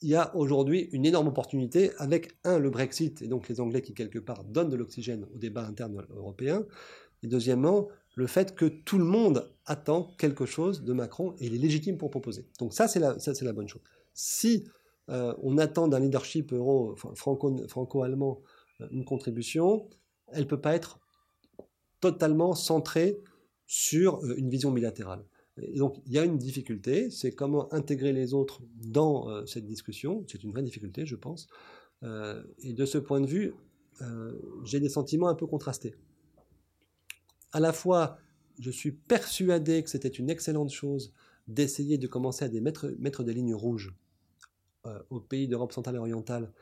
il 0.00 0.08
y 0.08 0.16
a 0.16 0.34
aujourd'hui 0.34 0.88
une 0.92 1.06
énorme 1.06 1.28
opportunité 1.28 1.92
avec, 1.98 2.36
un, 2.44 2.58
le 2.58 2.70
Brexit, 2.70 3.22
et 3.22 3.28
donc 3.28 3.48
les 3.48 3.60
Anglais 3.60 3.82
qui, 3.82 3.94
quelque 3.94 4.18
part, 4.18 4.44
donnent 4.44 4.70
de 4.70 4.76
l'oxygène 4.76 5.24
au 5.32 5.38
débat 5.38 5.64
interne 5.64 6.04
européen, 6.10 6.64
et 7.22 7.28
deuxièmement, 7.28 7.88
le 8.14 8.26
fait 8.26 8.54
que 8.54 8.66
tout 8.66 8.98
le 8.98 9.04
monde 9.04 9.48
attend 9.64 10.14
quelque 10.18 10.44
chose 10.44 10.82
de 10.82 10.92
Macron 10.92 11.34
et 11.38 11.46
il 11.46 11.54
est 11.54 11.58
légitime 11.58 11.96
pour 11.96 12.10
proposer. 12.10 12.46
Donc 12.58 12.74
ça, 12.74 12.88
c'est 12.88 12.98
la, 12.98 13.16
la 13.16 13.52
bonne 13.52 13.68
chose. 13.68 13.82
Si 14.12 14.66
euh, 15.08 15.34
on 15.42 15.56
attend 15.58 15.88
d'un 15.88 16.00
leadership 16.00 16.52
euro, 16.52 16.94
franco-allemand 16.96 18.42
euh, 18.80 18.88
une 18.90 19.04
contribution, 19.04 19.88
elle 20.32 20.42
ne 20.42 20.48
peut 20.48 20.60
pas 20.60 20.74
être 20.74 20.98
totalement 22.00 22.54
centrée 22.54 23.18
sur 23.66 24.22
une 24.36 24.50
vision 24.50 24.72
bilatérale. 24.72 25.24
Donc 25.58 26.00
il 26.06 26.12
y 26.12 26.18
a 26.18 26.24
une 26.24 26.38
difficulté, 26.38 27.10
c'est 27.10 27.32
comment 27.32 27.72
intégrer 27.72 28.12
les 28.12 28.34
autres 28.34 28.62
dans 28.76 29.28
euh, 29.28 29.44
cette 29.46 29.66
discussion. 29.66 30.24
C'est 30.28 30.42
une 30.42 30.50
vraie 30.50 30.62
difficulté, 30.62 31.04
je 31.04 31.16
pense. 31.16 31.48
Euh, 32.02 32.42
et 32.60 32.72
de 32.72 32.86
ce 32.86 32.98
point 32.98 33.20
de 33.20 33.26
vue, 33.26 33.54
euh, 34.00 34.32
j'ai 34.64 34.80
des 34.80 34.88
sentiments 34.88 35.28
un 35.28 35.34
peu 35.34 35.46
contrastés. 35.46 35.94
À 37.52 37.60
la 37.60 37.72
fois, 37.72 38.18
je 38.58 38.70
suis 38.70 38.92
persuadé 38.92 39.82
que 39.82 39.90
c'était 39.90 40.08
une 40.08 40.30
excellente 40.30 40.70
chose 40.70 41.12
d'essayer 41.48 41.98
de 41.98 42.06
commencer 42.06 42.44
à 42.44 42.60
mettre, 42.60 42.88
mettre 42.98 43.22
des 43.22 43.34
lignes 43.34 43.54
rouges 43.54 43.94
aux 45.10 45.20
pays 45.20 45.46
d'Europe 45.46 45.72
centrale 45.72 45.94
et 45.94 45.98
orientale 45.98 46.52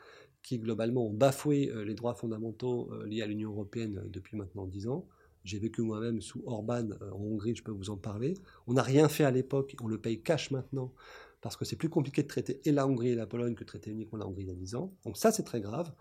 qui 0.43 0.59
globalement 0.59 1.07
ont 1.07 1.13
bafoué 1.13 1.71
les 1.85 1.95
droits 1.95 2.13
fondamentaux 2.13 2.91
liés 3.05 3.23
à 3.23 3.25
l'Union 3.25 3.51
européenne 3.51 4.03
depuis 4.07 4.37
maintenant 4.37 4.67
dix 4.67 4.87
ans. 4.87 5.07
J'ai 5.43 5.59
vécu 5.59 5.81
moi-même 5.81 6.21
sous 6.21 6.43
Orban 6.45 6.89
euh, 7.01 7.11
en 7.11 7.19
Hongrie, 7.19 7.55
je 7.55 7.63
peux 7.63 7.71
vous 7.71 7.89
en 7.89 7.97
parler. 7.97 8.35
On 8.67 8.73
n'a 8.73 8.83
rien 8.83 9.09
fait 9.09 9.23
à 9.23 9.31
l'époque, 9.31 9.75
on 9.81 9.87
le 9.87 9.97
paye 9.97 10.21
cash 10.21 10.51
maintenant, 10.51 10.93
parce 11.41 11.57
que 11.57 11.65
c'est 11.65 11.75
plus 11.75 11.89
compliqué 11.89 12.23
de 12.23 12.27
traiter 12.27 12.61
et 12.65 12.71
la 12.71 12.87
Hongrie 12.87 13.09
et 13.09 13.15
la 13.15 13.25
Pologne 13.25 13.55
que 13.55 13.63
de 13.63 13.67
traiter 13.67 13.91
uniquement 13.91 14.19
la 14.19 14.27
Hongrie 14.27 14.43
il 14.43 14.49
y 14.49 14.51
a 14.51 14.55
10 14.55 14.75
ans. 14.75 14.93
Donc 15.05 15.17
ça, 15.17 15.31
c'est 15.31 15.43
très 15.43 15.61
grave. 15.61 15.91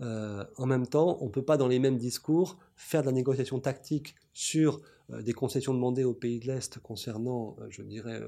Euh, 0.00 0.44
en 0.56 0.66
même 0.66 0.86
temps, 0.86 1.18
on 1.20 1.26
ne 1.26 1.30
peut 1.30 1.44
pas, 1.44 1.56
dans 1.56 1.68
les 1.68 1.78
mêmes 1.78 1.98
discours, 1.98 2.58
faire 2.76 3.02
de 3.02 3.06
la 3.06 3.12
négociation 3.12 3.58
tactique 3.60 4.14
sur 4.32 4.80
euh, 5.10 5.22
des 5.22 5.32
concessions 5.32 5.74
demandées 5.74 6.04
aux 6.04 6.14
pays 6.14 6.38
de 6.38 6.46
l'Est 6.46 6.78
concernant, 6.78 7.56
je 7.68 7.82
dirais, 7.82 8.22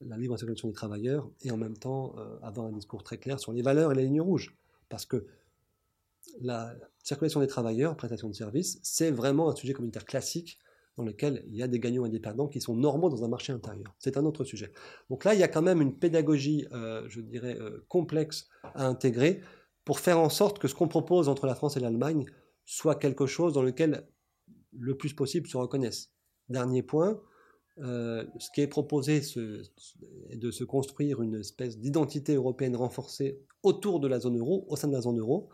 la 0.00 0.18
libre 0.18 0.36
circulation 0.36 0.68
des 0.68 0.74
travailleurs, 0.74 1.30
et 1.42 1.50
en 1.50 1.56
même 1.56 1.78
temps 1.78 2.16
avoir 2.42 2.66
un 2.66 2.72
discours 2.72 3.02
très 3.02 3.16
clair 3.16 3.40
sur 3.40 3.52
les 3.52 3.62
valeurs 3.62 3.92
et 3.92 3.94
les 3.94 4.04
lignes 4.04 4.20
rouges. 4.20 4.54
Parce 4.88 5.06
que 5.06 5.26
la 6.40 6.74
circulation 7.02 7.40
des 7.40 7.46
travailleurs, 7.46 7.96
prestation 7.96 8.28
de 8.28 8.34
services, 8.34 8.78
c'est 8.82 9.10
vraiment 9.10 9.48
un 9.50 9.56
sujet 9.56 9.72
communautaire 9.72 10.04
classique 10.04 10.58
dans 10.96 11.04
lequel 11.04 11.44
il 11.48 11.56
y 11.56 11.62
a 11.62 11.68
des 11.68 11.78
gagnants 11.78 12.06
et 12.06 12.10
des 12.10 12.20
perdants 12.20 12.48
qui 12.48 12.60
sont 12.60 12.74
normaux 12.74 13.10
dans 13.10 13.24
un 13.24 13.28
marché 13.28 13.52
intérieur. 13.52 13.94
C'est 13.98 14.16
un 14.16 14.24
autre 14.24 14.44
sujet. 14.44 14.72
Donc 15.10 15.24
là, 15.24 15.34
il 15.34 15.40
y 15.40 15.42
a 15.42 15.48
quand 15.48 15.62
même 15.62 15.82
une 15.82 15.98
pédagogie, 15.98 16.66
euh, 16.72 17.04
je 17.08 17.20
dirais, 17.20 17.56
euh, 17.60 17.84
complexe 17.88 18.48
à 18.62 18.86
intégrer 18.86 19.42
pour 19.84 20.00
faire 20.00 20.18
en 20.18 20.30
sorte 20.30 20.58
que 20.58 20.68
ce 20.68 20.74
qu'on 20.74 20.88
propose 20.88 21.28
entre 21.28 21.46
la 21.46 21.54
France 21.54 21.76
et 21.76 21.80
l'Allemagne 21.80 22.24
soit 22.64 22.96
quelque 22.96 23.26
chose 23.26 23.52
dans 23.52 23.62
lequel 23.62 24.08
le 24.72 24.96
plus 24.96 25.12
possible 25.12 25.46
se 25.46 25.56
reconnaissent. 25.56 26.12
Dernier 26.48 26.82
point, 26.82 27.20
euh, 27.78 28.24
ce 28.38 28.50
qui 28.54 28.62
est 28.62 28.66
proposé 28.66 29.20
est 30.30 30.36
de 30.36 30.50
se 30.50 30.64
construire 30.64 31.20
une 31.22 31.34
espèce 31.34 31.78
d'identité 31.78 32.34
européenne 32.34 32.74
renforcée 32.74 33.42
autour 33.62 34.00
de 34.00 34.08
la 34.08 34.18
zone 34.18 34.38
euro, 34.38 34.64
au 34.68 34.76
sein 34.76 34.88
de 34.88 34.94
la 34.94 35.02
zone 35.02 35.18
euro. 35.18 35.50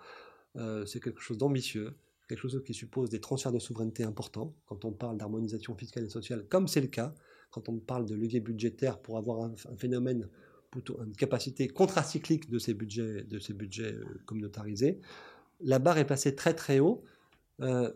Euh, 0.56 0.84
c'est 0.84 1.00
quelque 1.00 1.20
chose 1.20 1.38
d'ambitieux, 1.38 1.94
quelque 2.28 2.40
chose 2.40 2.62
qui 2.64 2.74
suppose 2.74 3.08
des 3.08 3.20
transferts 3.20 3.52
de 3.52 3.58
souveraineté 3.58 4.04
importants 4.04 4.54
quand 4.66 4.84
on 4.84 4.92
parle 4.92 5.16
d'harmonisation 5.16 5.74
fiscale 5.74 6.04
et 6.04 6.10
sociale, 6.10 6.46
comme 6.48 6.68
c'est 6.68 6.80
le 6.80 6.88
cas 6.88 7.14
quand 7.50 7.68
on 7.68 7.78
parle 7.78 8.06
de 8.06 8.14
levier 8.14 8.40
budgétaire 8.40 8.98
pour 8.98 9.18
avoir 9.18 9.42
un, 9.42 9.76
phénomène, 9.76 10.28
plutôt 10.70 11.02
une 11.02 11.14
capacité 11.14 11.68
contracyclique 11.68 12.48
de 12.48 12.58
ces 12.58 12.72
budgets, 12.72 13.24
de 13.24 13.38
ces 13.38 13.52
budgets 13.52 13.92
euh, 13.92 14.04
communautarisés. 14.24 15.00
La 15.60 15.78
barre 15.78 15.98
est 15.98 16.06
placée 16.06 16.34
très 16.34 16.54
très 16.54 16.80
haut. 16.80 17.04
Euh, 17.60 17.92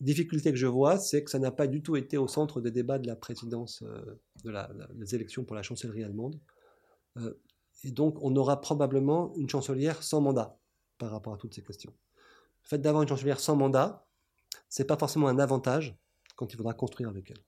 difficulté 0.00 0.50
que 0.50 0.56
je 0.56 0.66
vois, 0.66 0.98
c'est 0.98 1.24
que 1.24 1.30
ça 1.30 1.38
n'a 1.38 1.50
pas 1.50 1.66
du 1.66 1.82
tout 1.82 1.96
été 1.96 2.16
au 2.16 2.28
centre 2.28 2.60
des 2.60 2.70
débats 2.70 2.98
de 2.98 3.06
la 3.06 3.16
présidence, 3.16 3.82
de 4.44 4.50
la, 4.50 4.70
élections 5.12 5.44
pour 5.44 5.56
la 5.56 5.62
chancellerie 5.62 6.04
allemande. 6.04 6.38
et 7.82 7.90
donc, 7.90 8.16
on 8.22 8.34
aura 8.36 8.60
probablement 8.60 9.34
une 9.36 9.48
chancelière 9.48 10.02
sans 10.02 10.20
mandat 10.20 10.58
par 10.98 11.10
rapport 11.10 11.34
à 11.34 11.36
toutes 11.36 11.54
ces 11.54 11.62
questions. 11.62 11.94
Le 12.64 12.68
fait 12.68 12.78
d'avoir 12.78 13.02
une 13.02 13.08
chancelière 13.08 13.40
sans 13.40 13.56
mandat, 13.56 14.06
c'est 14.68 14.84
pas 14.84 14.96
forcément 14.96 15.28
un 15.28 15.38
avantage 15.38 15.96
quand 16.36 16.52
il 16.52 16.56
faudra 16.56 16.74
construire 16.74 17.08
avec 17.08 17.30
elle. 17.30 17.44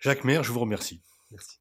Jacques 0.00 0.24
Maire, 0.24 0.44
je 0.44 0.52
vous 0.52 0.60
remercie. 0.60 1.02
Merci. 1.30 1.60